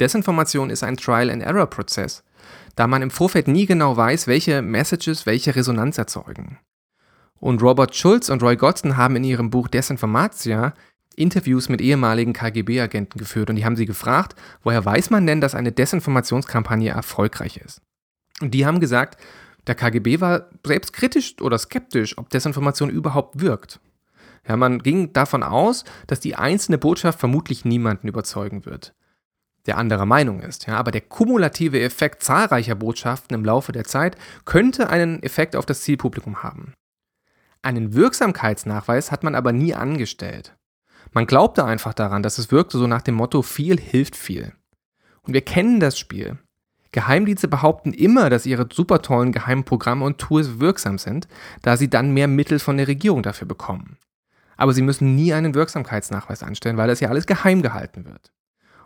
Desinformation 0.00 0.68
ist 0.68 0.84
ein 0.84 0.98
Trial-and-Error-Prozess, 0.98 2.22
da 2.76 2.86
man 2.86 3.00
im 3.00 3.10
Vorfeld 3.10 3.48
nie 3.48 3.64
genau 3.64 3.96
weiß, 3.96 4.26
welche 4.26 4.60
Messages 4.60 5.24
welche 5.24 5.56
Resonanz 5.56 5.96
erzeugen. 5.96 6.58
Und 7.38 7.62
Robert 7.62 7.96
Schulz 7.96 8.28
und 8.28 8.42
Roy 8.42 8.56
Godson 8.56 8.98
haben 8.98 9.16
in 9.16 9.24
ihrem 9.24 9.48
Buch 9.48 9.68
Desinformatia 9.68 10.74
Interviews 11.16 11.68
mit 11.68 11.80
ehemaligen 11.80 12.32
KGB-Agenten 12.32 13.18
geführt 13.18 13.50
und 13.50 13.56
die 13.56 13.64
haben 13.64 13.76
sie 13.76 13.86
gefragt, 13.86 14.34
woher 14.62 14.84
weiß 14.84 15.10
man 15.10 15.26
denn, 15.26 15.40
dass 15.40 15.54
eine 15.54 15.72
Desinformationskampagne 15.72 16.90
erfolgreich 16.90 17.58
ist? 17.58 17.82
Und 18.40 18.52
die 18.54 18.64
haben 18.66 18.80
gesagt, 18.80 19.20
der 19.66 19.74
KGB 19.74 20.20
war 20.20 20.48
selbst 20.64 20.92
kritisch 20.92 21.40
oder 21.40 21.58
skeptisch, 21.58 22.16
ob 22.16 22.30
Desinformation 22.30 22.90
überhaupt 22.90 23.40
wirkt. 23.40 23.80
Ja, 24.48 24.56
man 24.56 24.78
ging 24.78 25.12
davon 25.12 25.42
aus, 25.42 25.84
dass 26.06 26.20
die 26.20 26.34
einzelne 26.34 26.78
Botschaft 26.78 27.20
vermutlich 27.20 27.64
niemanden 27.64 28.08
überzeugen 28.08 28.64
wird, 28.64 28.94
der 29.66 29.76
anderer 29.76 30.06
Meinung 30.06 30.40
ist. 30.40 30.66
Ja, 30.66 30.76
aber 30.76 30.90
der 30.90 31.02
kumulative 31.02 31.80
Effekt 31.80 32.22
zahlreicher 32.22 32.74
Botschaften 32.74 33.34
im 33.34 33.44
Laufe 33.44 33.72
der 33.72 33.84
Zeit 33.84 34.16
könnte 34.46 34.88
einen 34.88 35.22
Effekt 35.22 35.54
auf 35.54 35.66
das 35.66 35.82
Zielpublikum 35.82 36.42
haben. 36.42 36.72
Einen 37.62 37.92
Wirksamkeitsnachweis 37.92 39.12
hat 39.12 39.22
man 39.22 39.34
aber 39.34 39.52
nie 39.52 39.74
angestellt. 39.74 40.56
Man 41.12 41.26
glaubte 41.26 41.64
einfach 41.64 41.94
daran, 41.94 42.22
dass 42.22 42.38
es 42.38 42.52
wirkte 42.52 42.78
so 42.78 42.86
nach 42.86 43.02
dem 43.02 43.14
Motto 43.14 43.42
viel 43.42 43.80
hilft 43.80 44.16
viel. 44.16 44.52
Und 45.22 45.34
wir 45.34 45.42
kennen 45.42 45.80
das 45.80 45.98
Spiel. 45.98 46.38
Geheimdienste 46.92 47.46
behaupten 47.46 47.92
immer, 47.92 48.30
dass 48.30 48.46
ihre 48.46 48.68
super 48.72 49.00
tollen 49.00 49.32
geheimen 49.32 49.64
Programme 49.64 50.04
und 50.04 50.18
Tools 50.18 50.58
wirksam 50.58 50.98
sind, 50.98 51.28
da 51.62 51.76
sie 51.76 51.88
dann 51.88 52.12
mehr 52.12 52.26
Mittel 52.26 52.58
von 52.58 52.76
der 52.76 52.88
Regierung 52.88 53.22
dafür 53.22 53.46
bekommen. 53.46 53.96
Aber 54.56 54.72
sie 54.72 54.82
müssen 54.82 55.14
nie 55.14 55.32
einen 55.32 55.54
Wirksamkeitsnachweis 55.54 56.42
anstellen, 56.42 56.76
weil 56.76 56.88
das 56.88 57.00
ja 57.00 57.08
alles 57.08 57.26
geheim 57.26 57.62
gehalten 57.62 58.04
wird. 58.04 58.32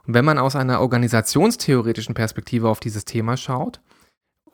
Und 0.06 0.12
wenn 0.12 0.24
man 0.24 0.38
aus 0.38 0.54
einer 0.54 0.80
organisationstheoretischen 0.80 2.14
Perspektive 2.14 2.68
auf 2.68 2.78
dieses 2.78 3.06
Thema 3.06 3.36
schaut, 3.36 3.80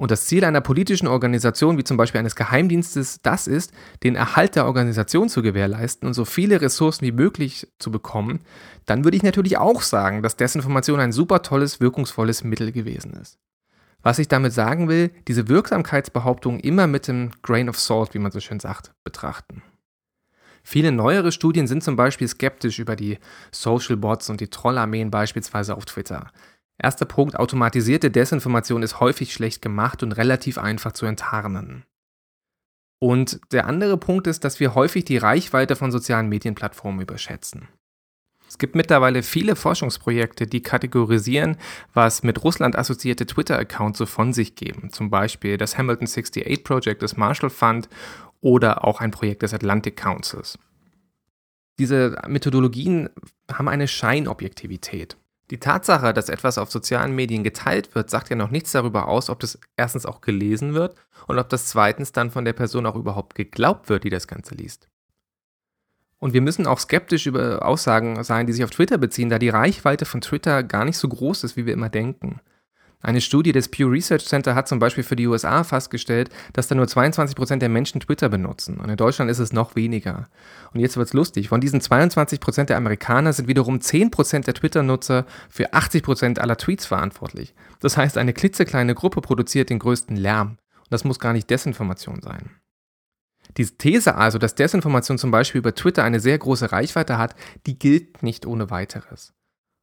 und 0.00 0.10
das 0.10 0.24
Ziel 0.24 0.46
einer 0.46 0.62
politischen 0.62 1.06
Organisation, 1.06 1.76
wie 1.76 1.84
zum 1.84 1.98
Beispiel 1.98 2.20
eines 2.20 2.34
Geheimdienstes, 2.34 3.20
das 3.20 3.46
ist, 3.46 3.70
den 4.02 4.16
Erhalt 4.16 4.56
der 4.56 4.64
Organisation 4.64 5.28
zu 5.28 5.42
gewährleisten 5.42 6.08
und 6.08 6.14
so 6.14 6.24
viele 6.24 6.62
Ressourcen 6.62 7.04
wie 7.04 7.12
möglich 7.12 7.68
zu 7.78 7.90
bekommen, 7.90 8.40
dann 8.86 9.04
würde 9.04 9.18
ich 9.18 9.22
natürlich 9.22 9.58
auch 9.58 9.82
sagen, 9.82 10.22
dass 10.22 10.36
Desinformation 10.36 11.00
ein 11.00 11.12
super 11.12 11.42
tolles, 11.42 11.80
wirkungsvolles 11.80 12.44
Mittel 12.44 12.72
gewesen 12.72 13.12
ist. 13.12 13.38
Was 14.02 14.18
ich 14.18 14.28
damit 14.28 14.54
sagen 14.54 14.88
will, 14.88 15.10
diese 15.28 15.48
Wirksamkeitsbehauptung 15.48 16.60
immer 16.60 16.86
mit 16.86 17.06
dem 17.06 17.32
Grain 17.42 17.68
of 17.68 17.78
Salt, 17.78 18.14
wie 18.14 18.20
man 18.20 18.32
so 18.32 18.40
schön 18.40 18.58
sagt, 18.58 18.92
betrachten. 19.04 19.62
Viele 20.62 20.92
neuere 20.92 21.30
Studien 21.30 21.66
sind 21.66 21.84
zum 21.84 21.96
Beispiel 21.96 22.26
skeptisch 22.26 22.78
über 22.78 22.96
die 22.96 23.18
Social 23.50 23.98
Bots 23.98 24.30
und 24.30 24.40
die 24.40 24.48
Trollarmeen 24.48 25.10
beispielsweise 25.10 25.76
auf 25.76 25.84
Twitter. 25.84 26.30
Erster 26.82 27.04
Punkt, 27.04 27.36
automatisierte 27.36 28.10
Desinformation 28.10 28.82
ist 28.82 29.00
häufig 29.00 29.34
schlecht 29.34 29.60
gemacht 29.60 30.02
und 30.02 30.12
relativ 30.12 30.56
einfach 30.56 30.92
zu 30.92 31.04
enttarnen. 31.04 31.84
Und 32.98 33.40
der 33.52 33.66
andere 33.66 33.96
Punkt 33.96 34.26
ist, 34.26 34.44
dass 34.44 34.60
wir 34.60 34.74
häufig 34.74 35.04
die 35.04 35.18
Reichweite 35.18 35.76
von 35.76 35.92
sozialen 35.92 36.28
Medienplattformen 36.28 37.02
überschätzen. 37.02 37.68
Es 38.48 38.58
gibt 38.58 38.74
mittlerweile 38.74 39.22
viele 39.22 39.56
Forschungsprojekte, 39.56 40.46
die 40.46 40.62
kategorisieren, 40.62 41.56
was 41.94 42.22
mit 42.22 42.42
Russland 42.42 42.76
assoziierte 42.76 43.24
Twitter-Accounts 43.24 43.98
so 43.98 44.06
von 44.06 44.32
sich 44.32 44.56
geben. 44.56 44.90
Zum 44.90 45.08
Beispiel 45.08 45.56
das 45.56 45.78
Hamilton 45.78 46.06
68 46.06 46.64
Project 46.64 47.02
des 47.02 47.16
Marshall 47.16 47.50
Fund 47.50 47.88
oder 48.40 48.84
auch 48.84 49.00
ein 49.00 49.12
Projekt 49.12 49.42
des 49.42 49.54
Atlantic 49.54 49.96
Councils. 49.96 50.58
Diese 51.78 52.20
Methodologien 52.26 53.08
haben 53.52 53.68
eine 53.68 53.86
Scheinobjektivität. 53.86 55.16
Die 55.50 55.58
Tatsache, 55.58 56.14
dass 56.14 56.28
etwas 56.28 56.58
auf 56.58 56.70
sozialen 56.70 57.14
Medien 57.14 57.42
geteilt 57.42 57.94
wird, 57.94 58.08
sagt 58.08 58.30
ja 58.30 58.36
noch 58.36 58.50
nichts 58.50 58.70
darüber 58.70 59.08
aus, 59.08 59.28
ob 59.28 59.40
das 59.40 59.58
erstens 59.76 60.06
auch 60.06 60.20
gelesen 60.20 60.74
wird 60.74 60.94
und 61.26 61.38
ob 61.38 61.48
das 61.48 61.66
zweitens 61.66 62.12
dann 62.12 62.30
von 62.30 62.44
der 62.44 62.52
Person 62.52 62.86
auch 62.86 62.94
überhaupt 62.94 63.34
geglaubt 63.34 63.88
wird, 63.88 64.04
die 64.04 64.10
das 64.10 64.28
Ganze 64.28 64.54
liest. 64.54 64.88
Und 66.18 66.34
wir 66.34 66.42
müssen 66.42 66.66
auch 66.66 66.78
skeptisch 66.78 67.26
über 67.26 67.64
Aussagen 67.64 68.22
sein, 68.22 68.46
die 68.46 68.52
sich 68.52 68.62
auf 68.62 68.70
Twitter 68.70 68.98
beziehen, 68.98 69.30
da 69.30 69.38
die 69.38 69.48
Reichweite 69.48 70.04
von 70.04 70.20
Twitter 70.20 70.62
gar 70.62 70.84
nicht 70.84 70.98
so 70.98 71.08
groß 71.08 71.44
ist, 71.44 71.56
wie 71.56 71.66
wir 71.66 71.72
immer 71.72 71.88
denken. 71.88 72.40
Eine 73.02 73.22
Studie 73.22 73.52
des 73.52 73.68
Pew 73.68 73.88
Research 73.88 74.26
Center 74.26 74.54
hat 74.54 74.68
zum 74.68 74.78
Beispiel 74.78 75.04
für 75.04 75.16
die 75.16 75.26
USA 75.26 75.64
festgestellt, 75.64 76.28
dass 76.52 76.68
da 76.68 76.74
nur 76.74 76.86
22 76.86 77.34
Prozent 77.34 77.62
der 77.62 77.70
Menschen 77.70 78.00
Twitter 78.00 78.28
benutzen. 78.28 78.78
Und 78.78 78.90
in 78.90 78.96
Deutschland 78.96 79.30
ist 79.30 79.38
es 79.38 79.54
noch 79.54 79.74
weniger. 79.74 80.28
Und 80.74 80.80
jetzt 80.80 80.98
wird's 80.98 81.14
lustig. 81.14 81.48
Von 81.48 81.62
diesen 81.62 81.80
22 81.80 82.40
Prozent 82.40 82.68
der 82.68 82.76
Amerikaner 82.76 83.32
sind 83.32 83.48
wiederum 83.48 83.80
10 83.80 84.10
Prozent 84.10 84.46
der 84.46 84.54
Twitter-Nutzer 84.54 85.24
für 85.48 85.72
80 85.72 86.02
Prozent 86.02 86.38
aller 86.40 86.58
Tweets 86.58 86.84
verantwortlich. 86.84 87.54
Das 87.80 87.96
heißt, 87.96 88.18
eine 88.18 88.34
klitzekleine 88.34 88.94
Gruppe 88.94 89.22
produziert 89.22 89.70
den 89.70 89.78
größten 89.78 90.16
Lärm. 90.16 90.58
Und 90.76 90.90
das 90.90 91.04
muss 91.04 91.18
gar 91.18 91.32
nicht 91.32 91.48
Desinformation 91.48 92.20
sein. 92.20 92.50
Diese 93.56 93.76
These 93.78 94.14
also, 94.14 94.38
dass 94.38 94.54
Desinformation 94.54 95.16
zum 95.16 95.30
Beispiel 95.30 95.60
über 95.60 95.74
Twitter 95.74 96.04
eine 96.04 96.20
sehr 96.20 96.38
große 96.38 96.70
Reichweite 96.70 97.16
hat, 97.16 97.34
die 97.66 97.78
gilt 97.78 98.22
nicht 98.22 98.46
ohne 98.46 98.70
weiteres. 98.70 99.32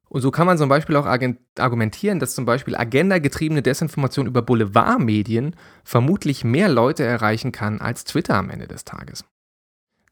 Und 0.09 0.21
so 0.21 0.31
kann 0.31 0.47
man 0.47 0.57
zum 0.57 0.69
Beispiel 0.69 0.95
auch 0.95 1.05
argumentieren, 1.05 2.19
dass 2.19 2.35
zum 2.35 2.45
Beispiel 2.45 2.75
agendagetriebene 2.75 3.61
Desinformation 3.61 4.27
über 4.27 4.41
Boulevardmedien 4.41 5.55
vermutlich 5.83 6.43
mehr 6.43 6.69
Leute 6.69 7.03
erreichen 7.03 7.51
kann 7.51 7.81
als 7.81 8.05
Twitter 8.05 8.35
am 8.35 8.49
Ende 8.49 8.67
des 8.67 8.85
Tages. 8.85 9.25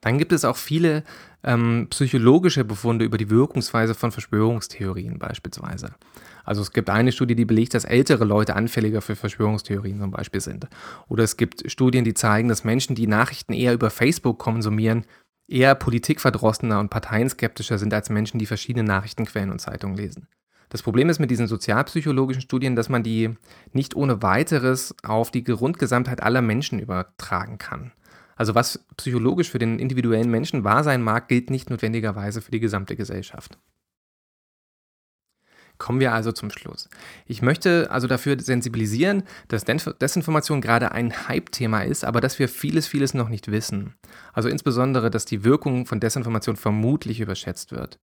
Dann 0.06 0.20
gibt 0.20 0.34
es 0.34 0.46
auch 0.46 0.58
viele 0.58 1.04
ähm, 1.44 1.88
psychologische 1.90 2.64
Befunde 2.64 3.06
über 3.06 3.18
die 3.18 3.32
Wirkungsweise 3.32 3.96
von 3.96 4.12
Verschwörungstheorien 4.12 5.18
beispielsweise. 5.18 5.96
Also 6.44 6.62
es 6.62 6.74
gibt 6.74 6.92
eine 6.92 7.12
Studie, 7.12 7.34
die 7.36 7.46
belegt, 7.46 7.74
dass 7.74 7.86
ältere 7.86 8.24
Leute 8.24 8.56
anfälliger 8.56 9.02
für 9.02 9.16
Verschwörungstheorien 9.16 10.00
zum 10.00 10.12
Beispiel 10.12 10.42
sind. 10.42 10.68
Oder 11.08 11.24
es 11.24 11.38
gibt 11.38 11.72
Studien, 11.72 12.04
die 12.04 12.14
zeigen, 12.14 12.50
dass 12.50 12.64
Menschen, 12.64 12.96
die 12.96 13.08
Nachrichten 13.08 13.54
eher 13.54 13.74
über 13.74 13.90
Facebook 13.90 14.38
konsumieren, 14.38 15.06
eher 15.48 15.76
politikverdrossener 15.76 16.80
und 16.80 16.90
parteienskeptischer 16.90 17.78
sind 17.78 17.94
als 17.94 18.10
Menschen, 18.10 18.40
die 18.40 18.46
verschiedene 18.46 18.88
Nachrichtenquellen 18.88 19.52
und 19.52 19.60
Zeitungen 19.60 19.96
lesen. 19.96 20.28
Das 20.70 20.82
Problem 20.82 21.10
ist 21.10 21.20
mit 21.20 21.30
diesen 21.30 21.48
sozialpsychologischen 21.48 22.42
Studien, 22.42 22.76
dass 22.76 22.90
man 22.90 23.04
die 23.04 23.36
nicht 23.72 23.96
ohne 23.96 24.22
weiteres 24.24 24.96
auf 25.04 25.32
die 25.32 25.44
Grundgesamtheit 25.44 26.24
aller 26.24 26.42
Menschen 26.42 26.80
übertragen 26.80 27.58
kann. 27.58 27.92
Also 28.36 28.56
was 28.56 28.86
psychologisch 28.98 29.50
für 29.50 29.60
den 29.60 29.80
individuellen 29.80 30.30
Menschen 30.30 30.64
wahr 30.64 30.84
sein 30.84 31.02
mag, 31.02 31.28
gilt 31.28 31.50
nicht 31.50 31.70
notwendigerweise 31.70 32.42
für 32.42 32.52
die 32.52 32.60
gesamte 32.60 32.96
Gesellschaft. 32.96 33.58
Kommen 35.78 36.00
wir 36.00 36.14
also 36.14 36.32
zum 36.32 36.50
Schluss. 36.50 36.90
Ich 37.26 37.42
möchte 37.42 37.92
also 37.92 38.08
dafür 38.08 38.40
sensibilisieren, 38.40 39.24
dass 39.50 39.66
Desinformation 39.66 40.62
gerade 40.62 40.92
ein 40.92 41.28
Hype-Thema 41.28 41.82
ist, 41.82 42.06
aber 42.06 42.22
dass 42.22 42.40
wir 42.40 42.48
vieles, 42.48 42.88
vieles 42.88 43.14
noch 43.14 43.30
nicht 43.30 43.52
wissen. 43.52 43.96
Also 44.34 44.48
insbesondere, 44.48 45.10
dass 45.10 45.26
die 45.26 45.44
Wirkung 45.44 45.86
von 45.86 46.00
Desinformation 46.00 46.56
vermutlich 46.56 47.20
überschätzt 47.20 47.72
wird. 47.72 48.00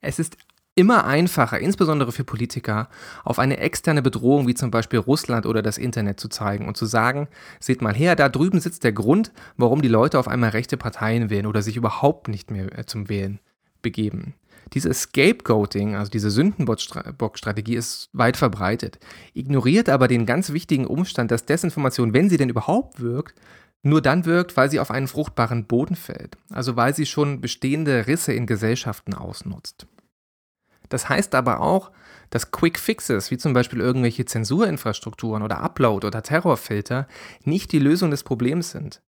Es 0.00 0.18
ist 0.18 0.36
immer 0.74 1.04
einfacher, 1.04 1.58
insbesondere 1.58 2.12
für 2.12 2.24
Politiker, 2.24 2.88
auf 3.24 3.38
eine 3.38 3.58
externe 3.58 4.02
Bedrohung 4.02 4.46
wie 4.46 4.54
zum 4.54 4.70
Beispiel 4.70 5.00
Russland 5.00 5.46
oder 5.46 5.62
das 5.62 5.78
Internet 5.78 6.20
zu 6.20 6.28
zeigen 6.28 6.68
und 6.68 6.76
zu 6.76 6.86
sagen, 6.86 7.28
seht 7.58 7.82
mal 7.82 7.94
her, 7.94 8.16
da 8.16 8.28
drüben 8.28 8.60
sitzt 8.60 8.84
der 8.84 8.92
Grund, 8.92 9.32
warum 9.56 9.82
die 9.82 9.88
Leute 9.88 10.18
auf 10.18 10.28
einmal 10.28 10.50
rechte 10.50 10.76
Parteien 10.76 11.28
wählen 11.28 11.46
oder 11.46 11.62
sich 11.62 11.76
überhaupt 11.76 12.28
nicht 12.28 12.50
mehr 12.50 12.78
äh, 12.78 12.86
zum 12.86 13.08
Wählen 13.08 13.40
begeben. 13.82 14.34
Diese 14.72 14.92
Scapegoating, 14.94 15.96
also 15.96 16.10
diese 16.10 16.30
Sündenbock-Strategie, 16.30 17.74
ist 17.74 18.08
weit 18.12 18.36
verbreitet, 18.36 18.98
ignoriert 19.34 19.88
aber 19.88 20.06
den 20.08 20.26
ganz 20.26 20.52
wichtigen 20.52 20.86
Umstand, 20.86 21.30
dass 21.30 21.46
Desinformation, 21.46 22.14
wenn 22.14 22.28
sie 22.28 22.36
denn 22.36 22.48
überhaupt 22.48 23.00
wirkt, 23.00 23.40
nur 23.82 24.02
dann 24.02 24.26
wirkt, 24.26 24.56
weil 24.56 24.70
sie 24.70 24.78
auf 24.78 24.90
einen 24.90 25.08
fruchtbaren 25.08 25.66
Boden 25.66 25.96
fällt, 25.96 26.36
also 26.50 26.76
weil 26.76 26.94
sie 26.94 27.06
schon 27.06 27.40
bestehende 27.40 28.06
Risse 28.06 28.32
in 28.32 28.46
Gesellschaften 28.46 29.14
ausnutzt. 29.14 29.86
Das 30.88 31.08
heißt 31.08 31.34
aber 31.34 31.60
auch, 31.60 31.90
dass 32.30 32.50
Quick 32.50 32.78
Fixes, 32.78 33.30
wie 33.30 33.38
zum 33.38 33.54
Beispiel 33.54 33.80
irgendwelche 33.80 34.24
Zensurinfrastrukturen 34.24 35.42
oder 35.42 35.60
Upload- 35.60 36.06
oder 36.06 36.22
Terrorfilter, 36.22 37.08
nicht 37.44 37.72
die 37.72 37.78
Lösung 37.78 38.10
des 38.10 38.22
Problems 38.22 38.70
sind. 38.70 39.02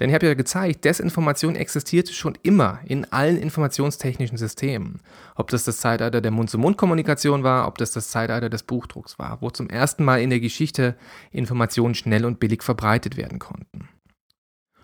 Denn 0.00 0.08
ich 0.08 0.14
habe 0.14 0.26
ja 0.26 0.34
gezeigt, 0.34 0.86
Desinformation 0.86 1.56
existiert 1.56 2.08
schon 2.08 2.38
immer 2.42 2.80
in 2.86 3.04
allen 3.12 3.36
informationstechnischen 3.36 4.38
Systemen. 4.38 5.02
Ob 5.36 5.50
das 5.50 5.64
das 5.64 5.78
Zeitalter 5.78 6.22
der 6.22 6.30
Mund-zu-Mund-Kommunikation 6.30 7.44
war, 7.44 7.68
ob 7.68 7.76
das 7.76 7.92
das 7.92 8.08
Zeitalter 8.08 8.48
des 8.48 8.62
Buchdrucks 8.62 9.18
war, 9.18 9.42
wo 9.42 9.50
zum 9.50 9.68
ersten 9.68 10.04
Mal 10.04 10.22
in 10.22 10.30
der 10.30 10.40
Geschichte 10.40 10.96
Informationen 11.30 11.94
schnell 11.94 12.24
und 12.24 12.40
billig 12.40 12.62
verbreitet 12.62 13.18
werden 13.18 13.38
konnten. 13.38 13.90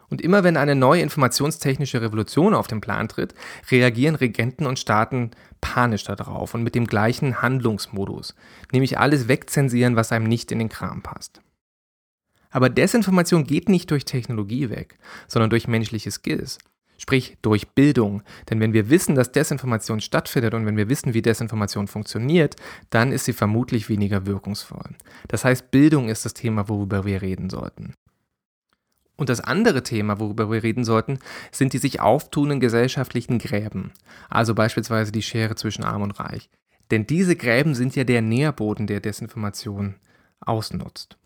Und 0.09 0.21
immer 0.21 0.45
wenn 0.45 0.57
eine 0.57 0.75
neue 0.75 1.03
informationstechnische 1.03 2.01
Revolution 2.03 2.55
auf 2.55 2.67
den 2.67 2.81
Plan 2.81 3.09
tritt, 3.09 3.35
reagieren 3.71 4.15
Regenten 4.15 4.67
und 4.67 4.79
Staaten 4.79 5.31
panisch 5.61 6.05
darauf 6.05 6.55
und 6.55 6.63
mit 6.63 6.75
dem 6.75 6.87
gleichen 6.87 7.43
Handlungsmodus, 7.43 8.35
nämlich 8.71 8.99
alles 8.99 9.29
wegzensieren, 9.29 9.97
was 9.97 10.13
einem 10.13 10.27
nicht 10.27 10.53
in 10.53 10.59
den 10.59 10.69
Kram 10.69 11.03
passt. 11.03 11.41
Aber 12.57 12.71
Desinformation 12.71 13.45
geht 13.45 13.69
nicht 13.69 13.91
durch 13.91 14.07
Technologie 14.07 14.71
weg, 14.71 14.97
sondern 15.29 15.51
durch 15.51 15.69
menschliche 15.69 16.11
Skills. 16.11 16.57
Sprich 16.97 17.37
durch 17.43 17.69
Bildung. 17.75 18.23
Denn 18.49 18.61
wenn 18.61 18.73
wir 18.73 18.89
wissen, 18.89 19.15
dass 19.15 19.31
Desinformation 19.31 20.01
stattfindet 20.01 20.55
und 20.55 20.65
wenn 20.65 20.79
wir 20.79 20.89
wissen, 20.89 21.13
wie 21.13 21.21
Desinformation 21.21 21.87
funktioniert, 21.87 22.57
dann 22.89 23.13
ist 23.13 23.27
sie 23.27 23.35
vermutlich 23.35 23.91
weniger 23.91 24.25
wirkungsvoll. 24.25 24.97
Das 25.29 25.45
heißt, 25.45 25.71
Bildung 25.71 26.09
ist 26.09 26.25
das 26.25 26.33
Thema, 26.33 26.67
worüber 26.71 27.05
wir 27.05 27.21
reden 27.21 27.51
sollten. 27.51 27.93
Und 29.17 29.29
das 29.29 29.43
andere 29.43 29.83
Thema, 29.83 30.19
worüber 30.19 30.51
wir 30.51 30.63
reden 30.63 30.85
sollten, 30.85 31.19
sind 31.53 31.75
die 31.75 31.79
sich 31.79 32.01
auftuenden 32.01 32.59
gesellschaftlichen 32.59 33.39
Gräben. 33.39 33.93
Also 34.31 34.55
beispielsweise 34.55 35.13
die 35.13 35.21
Schere 35.21 35.57
zwischen 35.57 35.85
Arm 35.85 36.01
und 36.01 36.19
Reich. 36.19 36.49
Denn 36.91 37.07
diese 37.07 37.37
Gräben 37.37 37.75
sind 37.75 37.97
ja 37.97 38.05
der 38.05 38.23
Nährboden, 38.23 38.87
der 38.87 39.01
Desinformation 39.01 39.97
ausnutzt. 40.41 41.19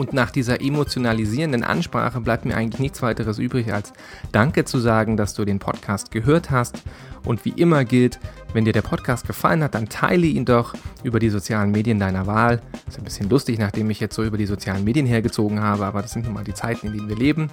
Und 0.00 0.14
nach 0.14 0.30
dieser 0.30 0.62
emotionalisierenden 0.62 1.62
Ansprache 1.62 2.22
bleibt 2.22 2.46
mir 2.46 2.56
eigentlich 2.56 2.80
nichts 2.80 3.02
weiteres 3.02 3.38
übrig, 3.38 3.70
als 3.70 3.92
Danke 4.32 4.64
zu 4.64 4.78
sagen, 4.78 5.18
dass 5.18 5.34
du 5.34 5.44
den 5.44 5.58
Podcast 5.58 6.10
gehört 6.10 6.50
hast. 6.50 6.82
Und 7.26 7.44
wie 7.44 7.50
immer 7.50 7.84
gilt, 7.84 8.18
wenn 8.54 8.64
dir 8.64 8.72
der 8.72 8.80
Podcast 8.80 9.26
gefallen 9.26 9.62
hat, 9.62 9.74
dann 9.74 9.90
teile 9.90 10.26
ihn 10.26 10.46
doch 10.46 10.72
über 11.02 11.18
die 11.18 11.28
sozialen 11.28 11.70
Medien 11.70 11.98
deiner 11.98 12.26
Wahl. 12.26 12.62
Ist 12.88 12.96
ein 12.96 13.04
bisschen 13.04 13.28
lustig, 13.28 13.58
nachdem 13.58 13.90
ich 13.90 14.00
jetzt 14.00 14.14
so 14.14 14.24
über 14.24 14.38
die 14.38 14.46
sozialen 14.46 14.84
Medien 14.84 15.04
hergezogen 15.04 15.60
habe, 15.60 15.84
aber 15.84 16.00
das 16.00 16.12
sind 16.12 16.24
nun 16.24 16.32
mal 16.32 16.44
die 16.44 16.54
Zeiten, 16.54 16.86
in 16.86 16.94
denen 16.94 17.08
wir 17.10 17.16
leben. 17.16 17.50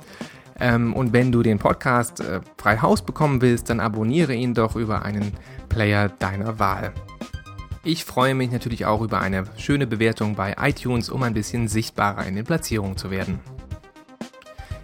Ähm, 0.57 0.93
und 0.93 1.11
wenn 1.11 1.33
du 1.33 1.43
den 1.43 1.59
Podcast 1.59 2.21
äh, 2.21 2.39
frei 2.57 2.77
Haus 2.77 3.01
bekommen 3.01 3.41
willst, 3.41 3.69
dann 3.69 3.81
abonniere 3.81 4.33
ihn 4.33 4.53
doch 4.53 4.77
über 4.77 5.03
einen 5.03 5.33
Player 5.67 6.07
deiner 6.07 6.59
Wahl. 6.59 6.93
Ich 7.87 8.03
freue 8.03 8.35
mich 8.35 8.51
natürlich 8.51 8.85
auch 8.85 8.99
über 8.99 9.21
eine 9.21 9.45
schöne 9.55 9.87
Bewertung 9.87 10.35
bei 10.35 10.57
iTunes, 10.59 11.09
um 11.09 11.23
ein 11.23 11.33
bisschen 11.33 11.69
sichtbarer 11.69 12.25
in 12.25 12.35
den 12.35 12.43
Platzierungen 12.43 12.97
zu 12.97 13.11
werden. 13.11 13.39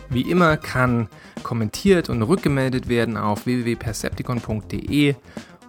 Wie 0.10 0.22
immer 0.22 0.56
kann 0.56 1.10
kommentiert 1.44 2.08
und 2.08 2.22
rückgemeldet 2.22 2.88
werden 2.88 3.18
auf 3.18 3.46
www.percepticon.de. 3.46 5.16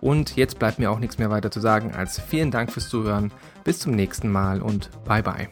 Und 0.01 0.37
jetzt 0.37 0.61
bleibt 0.61 0.79
mir 0.79 0.93
auch 0.93 1.01
nichts 1.01 1.19
mehr 1.19 1.31
weiter 1.31 1.51
zu 1.51 1.59
sagen 1.59 1.93
als 1.93 2.21
vielen 2.21 2.53
Dank 2.53 2.71
fürs 2.71 2.89
Zuhören. 2.89 3.33
Bis 3.65 3.81
zum 3.81 3.95
nächsten 3.97 4.31
Mal 4.31 4.63
und 4.63 4.91
bye 5.05 5.25
bye. 5.25 5.49